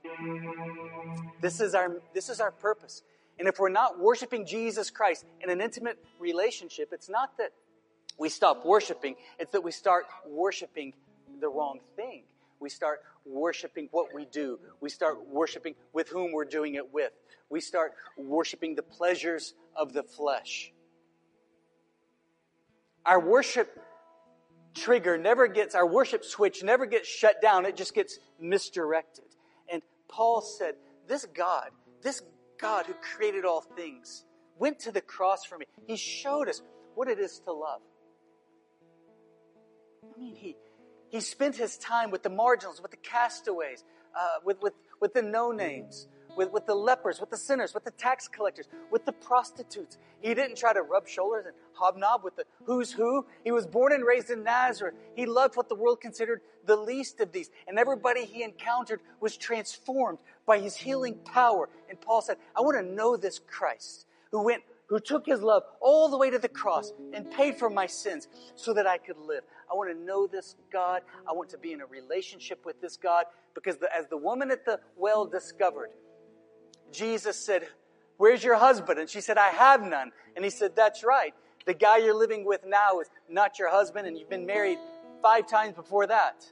This 1.40 1.60
is 1.60 1.74
our 1.74 2.00
this 2.14 2.28
is 2.28 2.40
our 2.40 2.50
purpose. 2.50 3.02
And 3.38 3.46
if 3.46 3.58
we're 3.58 3.68
not 3.68 4.00
worshiping 4.00 4.46
Jesus 4.46 4.90
Christ 4.90 5.26
in 5.42 5.50
an 5.50 5.60
intimate 5.60 5.98
relationship, 6.18 6.88
it's 6.92 7.08
not 7.08 7.36
that 7.38 7.52
we 8.18 8.30
stop 8.30 8.64
worshiping, 8.64 9.16
it's 9.38 9.52
that 9.52 9.62
we 9.62 9.72
start 9.72 10.06
worshiping 10.26 10.94
the 11.40 11.48
wrong 11.48 11.80
thing. 11.96 12.22
We 12.60 12.70
start 12.70 13.00
worshiping 13.26 13.88
what 13.90 14.14
we 14.14 14.24
do. 14.24 14.58
We 14.80 14.88
start 14.88 15.28
worshiping 15.28 15.74
with 15.92 16.08
whom 16.08 16.32
we're 16.32 16.46
doing 16.46 16.76
it 16.76 16.92
with. 16.92 17.12
We 17.50 17.60
start 17.60 17.92
worshiping 18.16 18.74
the 18.74 18.82
pleasures 18.82 19.54
of 19.76 19.92
the 19.92 20.02
flesh. 20.02 20.72
Our 23.04 23.20
worship 23.20 23.78
trigger 24.76 25.18
never 25.18 25.48
gets, 25.48 25.74
our 25.74 25.86
worship 25.86 26.24
switch 26.24 26.62
never 26.62 26.86
gets 26.86 27.08
shut 27.08 27.40
down, 27.42 27.66
it 27.66 27.76
just 27.76 27.94
gets 27.94 28.18
misdirected. 28.38 29.24
And 29.72 29.82
Paul 30.08 30.40
said, 30.40 30.74
This 31.08 31.24
God, 31.24 31.70
this 32.02 32.22
God 32.60 32.86
who 32.86 32.94
created 32.94 33.44
all 33.44 33.60
things, 33.60 34.24
went 34.58 34.80
to 34.80 34.92
the 34.92 35.00
cross 35.00 35.44
for 35.44 35.58
me. 35.58 35.66
He 35.86 35.96
showed 35.96 36.48
us 36.48 36.62
what 36.94 37.08
it 37.08 37.18
is 37.18 37.40
to 37.40 37.52
love. 37.52 37.80
I 40.02 40.18
mean, 40.18 40.34
he, 40.34 40.56
he 41.08 41.20
spent 41.20 41.56
his 41.56 41.76
time 41.78 42.10
with 42.10 42.22
the 42.22 42.30
marginals, 42.30 42.80
with 42.80 42.90
the 42.90 42.96
castaways, 42.96 43.84
uh, 44.18 44.40
with, 44.44 44.60
with, 44.62 44.74
with 45.00 45.12
the 45.12 45.22
no 45.22 45.52
names, 45.52 46.08
with, 46.36 46.52
with 46.52 46.66
the 46.66 46.74
lepers, 46.74 47.20
with 47.20 47.30
the 47.30 47.36
sinners, 47.36 47.74
with 47.74 47.84
the 47.84 47.90
tax 47.92 48.28
collectors, 48.28 48.68
with 48.90 49.04
the 49.04 49.12
prostitutes. 49.12 49.98
He 50.20 50.34
didn't 50.34 50.56
try 50.56 50.72
to 50.72 50.82
rub 50.82 51.08
shoulders 51.08 51.46
and 51.46 51.54
hobnob 51.72 52.22
with 52.22 52.36
the 52.36 52.44
who's 52.64 52.92
who. 52.92 53.26
He 53.44 53.50
was 53.50 53.66
born 53.66 53.92
and 53.92 54.04
raised 54.04 54.30
in 54.30 54.44
Nazareth. 54.44 54.94
He 55.14 55.26
loved 55.26 55.56
what 55.56 55.68
the 55.68 55.74
world 55.74 56.00
considered 56.00 56.42
the 56.66 56.76
least 56.76 57.20
of 57.20 57.32
these. 57.32 57.50
And 57.66 57.78
everybody 57.78 58.24
he 58.24 58.42
encountered 58.42 59.00
was 59.20 59.36
transformed 59.36 60.18
by 60.46 60.58
his 60.58 60.76
healing 60.76 61.14
power. 61.24 61.68
And 61.88 62.00
Paul 62.00 62.22
said, 62.22 62.36
I 62.54 62.60
want 62.60 62.76
to 62.76 62.94
know 62.94 63.16
this 63.16 63.38
Christ 63.38 64.06
who 64.30 64.44
went 64.44 64.62
who 64.88 65.00
took 65.00 65.26
his 65.26 65.42
love 65.42 65.64
all 65.80 66.08
the 66.08 66.16
way 66.16 66.30
to 66.30 66.38
the 66.38 66.48
cross 66.48 66.92
and 67.12 67.30
paid 67.32 67.56
for 67.56 67.68
my 67.68 67.86
sins 67.86 68.28
so 68.54 68.72
that 68.72 68.86
I 68.86 68.98
could 68.98 69.18
live. 69.18 69.42
I 69.70 69.74
want 69.74 69.90
to 69.90 69.98
know 69.98 70.26
this 70.26 70.54
God. 70.72 71.02
I 71.28 71.32
want 71.32 71.50
to 71.50 71.58
be 71.58 71.72
in 71.72 71.80
a 71.80 71.86
relationship 71.86 72.64
with 72.64 72.80
this 72.80 72.96
God 72.96 73.24
because 73.54 73.78
the, 73.78 73.88
as 73.94 74.06
the 74.06 74.16
woman 74.16 74.50
at 74.50 74.64
the 74.64 74.78
well 74.96 75.26
discovered, 75.26 75.90
Jesus 76.92 77.36
said, 77.36 77.68
Where's 78.18 78.42
your 78.42 78.56
husband? 78.56 78.98
And 78.98 79.08
she 79.08 79.20
said, 79.20 79.36
I 79.36 79.48
have 79.48 79.82
none. 79.82 80.12
And 80.34 80.44
he 80.44 80.50
said, 80.50 80.74
That's 80.74 81.04
right. 81.04 81.34
The 81.66 81.74
guy 81.74 81.98
you're 81.98 82.14
living 82.14 82.44
with 82.44 82.64
now 82.66 83.00
is 83.00 83.08
not 83.28 83.58
your 83.58 83.70
husband, 83.70 84.06
and 84.06 84.16
you've 84.16 84.30
been 84.30 84.46
married 84.46 84.78
five 85.20 85.48
times 85.48 85.74
before 85.74 86.06
that. 86.06 86.46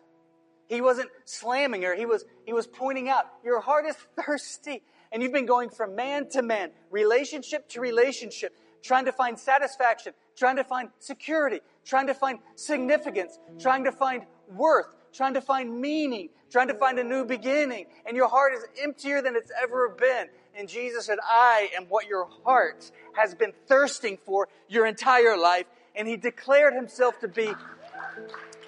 He 0.69 0.81
wasn't 0.81 1.11
slamming 1.25 1.83
her. 1.83 1.95
He 1.95 2.07
was, 2.07 2.25
he 2.45 2.53
was 2.53 2.67
pointing 2.67 3.09
out, 3.09 3.27
your 3.45 3.61
heart 3.61 3.87
is 3.87 3.97
thirsty. 4.21 4.83
And 5.13 5.23
you've 5.23 5.33
been 5.33 5.47
going 5.47 5.71
from 5.71 5.95
man 5.95 6.29
to 6.31 6.43
man, 6.43 6.71
relationship 6.91 7.69
to 7.69 7.81
relationship, 7.81 8.57
trying 8.83 9.05
to 9.05 9.13
find 9.13 9.39
satisfaction, 9.39 10.13
trying 10.37 10.57
to 10.57 10.65
find 10.65 10.89
security, 10.99 11.61
trying 11.85 12.09
to 12.09 12.15
find 12.15 12.41
significance, 12.57 13.39
trying 13.61 13.85
to 13.85 13.93
find 13.93 14.25
worth, 14.49 14.89
trying 15.13 15.35
to 15.35 15.41
find 15.41 15.81
meaning, 15.81 16.31
trying 16.55 16.69
to 16.69 16.75
find 16.75 17.01
a 17.01 17.05
new 17.05 17.25
beginning. 17.25 17.85
And 18.07 18.17
your 18.17 18.29
heart 18.29 18.55
is 18.55 18.65
emptier 18.81 19.21
than 19.21 19.35
it's 19.35 19.51
ever 19.61 19.89
been. 19.89 20.29
And 20.57 20.69
Jesus 20.69 21.05
said, 21.07 21.19
I 21.25 21.69
am 21.77 21.87
what 21.89 22.07
your 22.07 22.29
heart 22.45 22.93
has 23.15 23.35
been 23.35 23.53
thirsting 23.67 24.19
for 24.25 24.49
your 24.69 24.87
entire 24.87 25.37
life. 25.37 25.67
And 25.97 26.07
he 26.07 26.17
declared 26.17 26.75
himself 26.75 27.19
to 27.21 27.29
be 27.29 27.51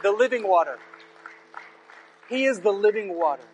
the 0.02 0.10
living 0.10 0.48
water. 0.48 0.78
He 2.28 2.46
is 2.46 2.58
the 2.58 2.72
living 2.72 3.16
water. 3.16 3.44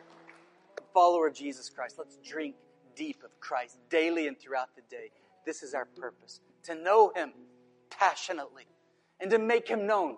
Follower 0.95 1.26
of 1.26 1.35
Jesus 1.35 1.68
Christ. 1.68 1.97
Let's 1.99 2.16
drink 2.24 2.55
deep 2.97 3.22
of 3.22 3.39
Christ 3.39 3.76
daily 3.91 4.28
and 4.28 4.41
throughout 4.41 4.74
the 4.74 4.83
day. 4.91 5.11
This 5.45 5.62
is 5.62 5.74
our 5.74 5.85
purpose 5.85 6.41
to 6.62 6.74
know 6.74 7.12
Him 7.14 7.33
passionately 7.91 8.64
and 9.20 9.30
to 9.30 9.39
make 9.39 9.68
Him 9.68 9.87
known 9.87 10.16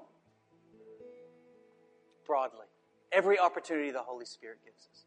broadly. 2.24 2.66
Every 3.14 3.38
opportunity 3.38 3.90
the 3.90 4.02
Holy 4.02 4.26
Spirit 4.26 4.58
gives 4.64 4.88
us. 4.92 5.04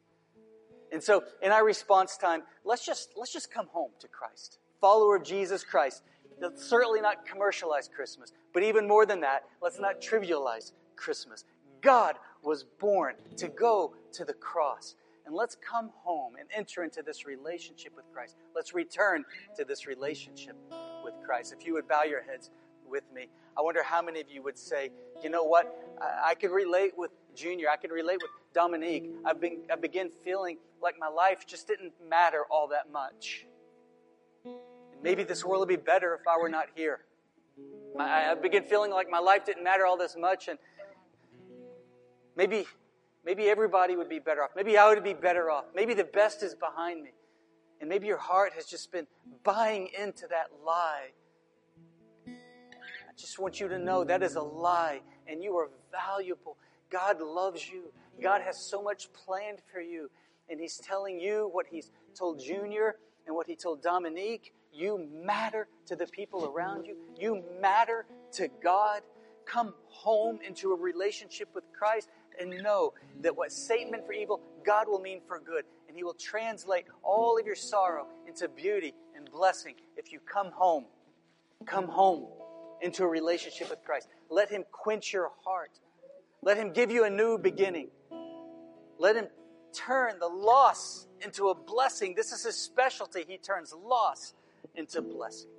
And 0.92 1.04
so, 1.04 1.24
in 1.42 1.52
our 1.52 1.66
response 1.66 2.16
time, 2.16 2.44
let's 2.64 2.86
just, 2.86 3.10
let's 3.18 3.34
just 3.34 3.52
come 3.52 3.68
home 3.68 3.92
to 4.00 4.08
Christ. 4.08 4.60
Follower 4.80 5.18
of 5.18 5.24
Jesus 5.24 5.64
Christ. 5.64 6.04
Let's 6.40 6.64
certainly 6.64 7.02
not 7.02 7.26
commercialize 7.26 7.90
Christmas, 7.94 8.32
but 8.54 8.64
even 8.64 8.88
more 8.88 9.06
than 9.06 9.22
that, 9.22 9.44
let's 9.62 9.80
not 9.80 10.02
trivialize 10.02 10.72
Christmas. 10.96 11.44
God 11.82 12.16
was 12.44 12.64
born 12.64 13.16
to 13.38 13.48
go 13.48 13.96
to 14.14 14.24
the 14.24 14.34
cross. 14.34 14.96
And 15.26 15.36
let's 15.36 15.56
come 15.56 15.92
home 16.04 16.36
and 16.40 16.48
enter 16.56 16.86
into 16.86 17.02
this 17.02 17.26
relationship 17.26 17.94
with 17.98 18.06
Christ. 18.14 18.38
Let's 18.56 18.74
return 18.74 19.26
to 19.58 19.66
this 19.66 19.86
relationship 19.86 20.56
with 21.04 21.16
Christ. 21.26 21.54
If 21.58 21.68
you 21.68 21.74
would 21.74 21.86
bow 21.86 22.04
your 22.04 22.24
heads 22.24 22.50
with 22.90 23.04
me, 23.14 23.28
I 23.58 23.62
wonder 23.62 23.84
how 23.84 24.02
many 24.02 24.22
of 24.22 24.30
you 24.30 24.42
would 24.44 24.58
say, 24.58 24.90
you 25.22 25.30
know 25.30 25.44
what? 25.44 25.76
I, 26.00 26.30
I 26.30 26.36
can 26.36 26.52
relate 26.52 26.94
with 26.98 27.12
Junior. 27.38 27.70
I 27.70 27.78
can 27.78 27.92
relate 27.92 28.18
with 28.22 28.32
Dominique. 28.54 29.06
I've 29.26 29.40
been, 29.40 29.60
I 29.72 29.76
begin 29.76 30.10
feeling 30.24 30.58
like 30.82 30.96
my 31.00 31.08
life 31.08 31.46
just 31.48 31.68
didn't 31.68 31.94
matter 32.10 32.44
all 32.52 32.68
that 32.70 32.92
much. 32.92 33.46
Maybe 35.02 35.24
this 35.24 35.46
world 35.46 35.62
would 35.62 35.70
be 35.70 35.76
better 35.76 36.14
if 36.16 36.28
I 36.28 36.38
were 36.38 36.50
not 36.50 36.66
here. 36.76 37.00
I, 38.00 38.32
I 38.32 38.36
begin 38.36 38.64
feeling 38.64 38.92
like 38.92 39.10
my 39.10 39.20
life 39.20 39.46
didn't 39.46 39.64
matter 39.64 39.86
all 39.86 39.98
this 39.98 40.16
much, 40.20 40.48
and 40.48 40.60
maybe 42.36 42.66
Maybe 43.28 43.50
everybody 43.50 43.98
would 43.98 44.08
be 44.08 44.20
better 44.20 44.42
off. 44.42 44.52
Maybe 44.56 44.78
I 44.78 44.88
would 44.88 45.04
be 45.04 45.14
better 45.14 45.52
off. 45.52 45.66
Maybe 45.76 45.94
the 45.94 46.06
best 46.06 46.44
is 46.44 46.56
behind 46.56 47.04
me. 47.04 47.10
And 47.82 47.90
maybe 47.90 48.08
your 48.08 48.18
heart 48.18 48.54
has 48.56 48.66
just 48.66 48.90
been 48.90 49.06
buying 49.44 49.90
into 50.00 50.28
that 50.28 50.46
lie. 50.66 51.10
I 52.26 53.14
just 53.18 53.38
want 53.38 53.60
you 53.60 53.68
to 53.68 53.78
know 53.78 54.06
that 54.06 54.24
is 54.24 54.36
a 54.36 54.42
lie 54.42 55.02
and 55.28 55.44
you 55.44 55.58
are 55.58 55.70
valuable. 55.92 56.56
God 56.90 57.22
loves 57.22 57.70
you. 57.70 57.92
God 58.22 58.42
has 58.42 58.58
so 58.58 58.82
much 58.82 59.12
planned 59.14 59.60
for 59.72 59.80
you. 59.80 60.10
And 60.50 60.60
He's 60.60 60.78
telling 60.78 61.20
you 61.20 61.50
what 61.52 61.66
He's 61.70 61.92
told 62.18 62.42
Junior 62.44 62.96
and 63.26 63.36
what 63.36 63.48
He 63.48 63.56
told 63.56 63.82
Dominique. 63.82 64.54
You 64.74 65.08
matter 65.12 65.68
to 65.88 65.96
the 65.96 66.08
people 66.08 66.46
around 66.46 66.86
you, 66.86 66.96
you 67.18 67.44
matter 67.62 68.06
to 68.34 68.48
God. 68.64 69.02
Come 69.46 69.74
home 69.88 70.40
into 70.46 70.74
a 70.74 70.76
relationship 70.76 71.48
with 71.56 71.64
Christ 71.72 72.10
and 72.40 72.50
know 72.62 72.94
that 73.22 73.36
what 73.36 73.52
Satan 73.52 73.92
meant 73.92 74.06
for 74.06 74.14
evil, 74.14 74.42
God 74.66 74.88
will 74.88 75.00
mean 75.00 75.22
for 75.26 75.40
good. 75.40 75.64
And 75.88 75.96
He 75.96 76.04
will 76.04 76.14
translate 76.14 76.86
all 77.02 77.38
of 77.40 77.46
your 77.46 77.56
sorrow 77.56 78.08
into 78.28 78.48
beauty 78.48 78.94
and 79.16 79.30
blessing 79.32 79.76
if 79.96 80.12
you 80.12 80.20
come 80.20 80.52
home. 80.52 80.86
Come 81.66 81.88
home 81.88 82.28
into 82.82 83.04
a 83.04 83.08
relationship 83.08 83.70
with 83.70 83.84
Christ. 83.84 84.08
Let 84.30 84.50
Him 84.50 84.64
quench 84.72 85.14
your 85.14 85.32
heart. 85.44 85.72
Let 86.42 86.58
Him 86.58 86.72
give 86.72 86.92
you 86.92 87.04
a 87.04 87.10
new 87.10 87.38
beginning. 87.38 87.90
Let 88.98 89.16
Him 89.16 89.28
turn 89.74 90.20
the 90.20 90.28
loss 90.28 91.08
into 91.22 91.50
a 91.50 91.56
blessing. 91.56 92.14
This 92.16 92.32
is 92.32 92.44
His 92.44 92.56
specialty. 92.56 93.26
He 93.28 93.38
turns 93.38 93.74
loss 93.74 94.34
into 94.76 95.02
blessing. 95.02 95.50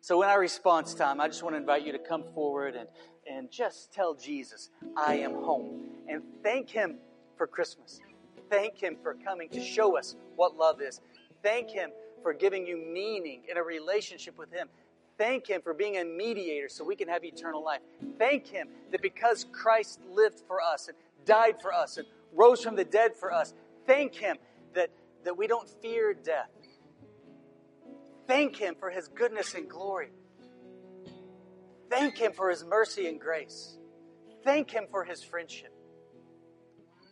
So, 0.00 0.22
in 0.22 0.28
our 0.28 0.40
response 0.40 0.94
time, 0.94 1.20
I 1.20 1.28
just 1.28 1.42
want 1.42 1.54
to 1.54 1.58
invite 1.58 1.84
you 1.84 1.92
to 1.92 1.98
come 1.98 2.24
forward 2.34 2.76
and, 2.76 2.88
and 3.30 3.50
just 3.50 3.92
tell 3.92 4.14
Jesus, 4.14 4.70
I 4.96 5.16
am 5.16 5.32
home. 5.32 5.82
And 6.08 6.22
thank 6.42 6.70
Him 6.70 6.96
for 7.36 7.46
Christmas. 7.46 8.00
Thank 8.48 8.78
Him 8.78 8.96
for 9.02 9.14
coming 9.14 9.48
to 9.50 9.62
show 9.62 9.98
us 9.98 10.16
what 10.36 10.56
love 10.56 10.80
is. 10.80 11.00
Thank 11.42 11.70
Him 11.70 11.90
for 12.22 12.32
giving 12.32 12.66
you 12.66 12.76
meaning 12.76 13.42
in 13.50 13.56
a 13.56 13.62
relationship 13.62 14.38
with 14.38 14.50
Him. 14.52 14.68
Thank 15.18 15.48
Him 15.48 15.60
for 15.62 15.74
being 15.74 15.96
a 15.96 16.04
mediator 16.04 16.68
so 16.68 16.84
we 16.84 16.94
can 16.94 17.08
have 17.08 17.24
eternal 17.24 17.62
life. 17.62 17.80
Thank 18.18 18.46
Him 18.46 18.68
that 18.92 19.02
because 19.02 19.44
Christ 19.50 20.00
lived 20.08 20.40
for 20.46 20.62
us 20.62 20.86
and 20.86 20.96
died 21.26 21.56
for 21.60 21.74
us 21.74 21.96
and 21.96 22.06
rose 22.32 22.62
from 22.62 22.76
the 22.76 22.84
dead 22.84 23.16
for 23.16 23.32
us, 23.32 23.52
thank 23.86 24.14
Him 24.14 24.36
that, 24.74 24.90
that 25.24 25.36
we 25.36 25.48
don't 25.48 25.68
fear 25.82 26.14
death. 26.14 26.50
Thank 28.28 28.56
Him 28.56 28.76
for 28.78 28.90
His 28.90 29.08
goodness 29.08 29.54
and 29.54 29.68
glory. 29.68 30.10
Thank 31.90 32.18
Him 32.18 32.32
for 32.32 32.50
His 32.50 32.64
mercy 32.64 33.08
and 33.08 33.20
grace. 33.20 33.76
Thank 34.44 34.70
Him 34.70 34.84
for 34.88 35.02
His 35.04 35.24
friendship. 35.24 35.72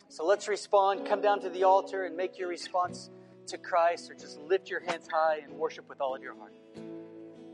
So 0.08 0.24
let's 0.24 0.46
respond. 0.46 1.06
Come 1.08 1.20
down 1.20 1.40
to 1.40 1.50
the 1.50 1.64
altar 1.64 2.04
and 2.04 2.16
make 2.16 2.38
your 2.38 2.48
response 2.48 3.10
to 3.48 3.58
Christ, 3.58 4.10
or 4.10 4.14
just 4.14 4.38
lift 4.40 4.70
your 4.70 4.80
hands 4.80 5.08
high 5.10 5.40
and 5.42 5.54
worship 5.54 5.88
with 5.88 6.00
all 6.00 6.14
of 6.14 6.22
your 6.22 6.36
heart. 6.36 6.52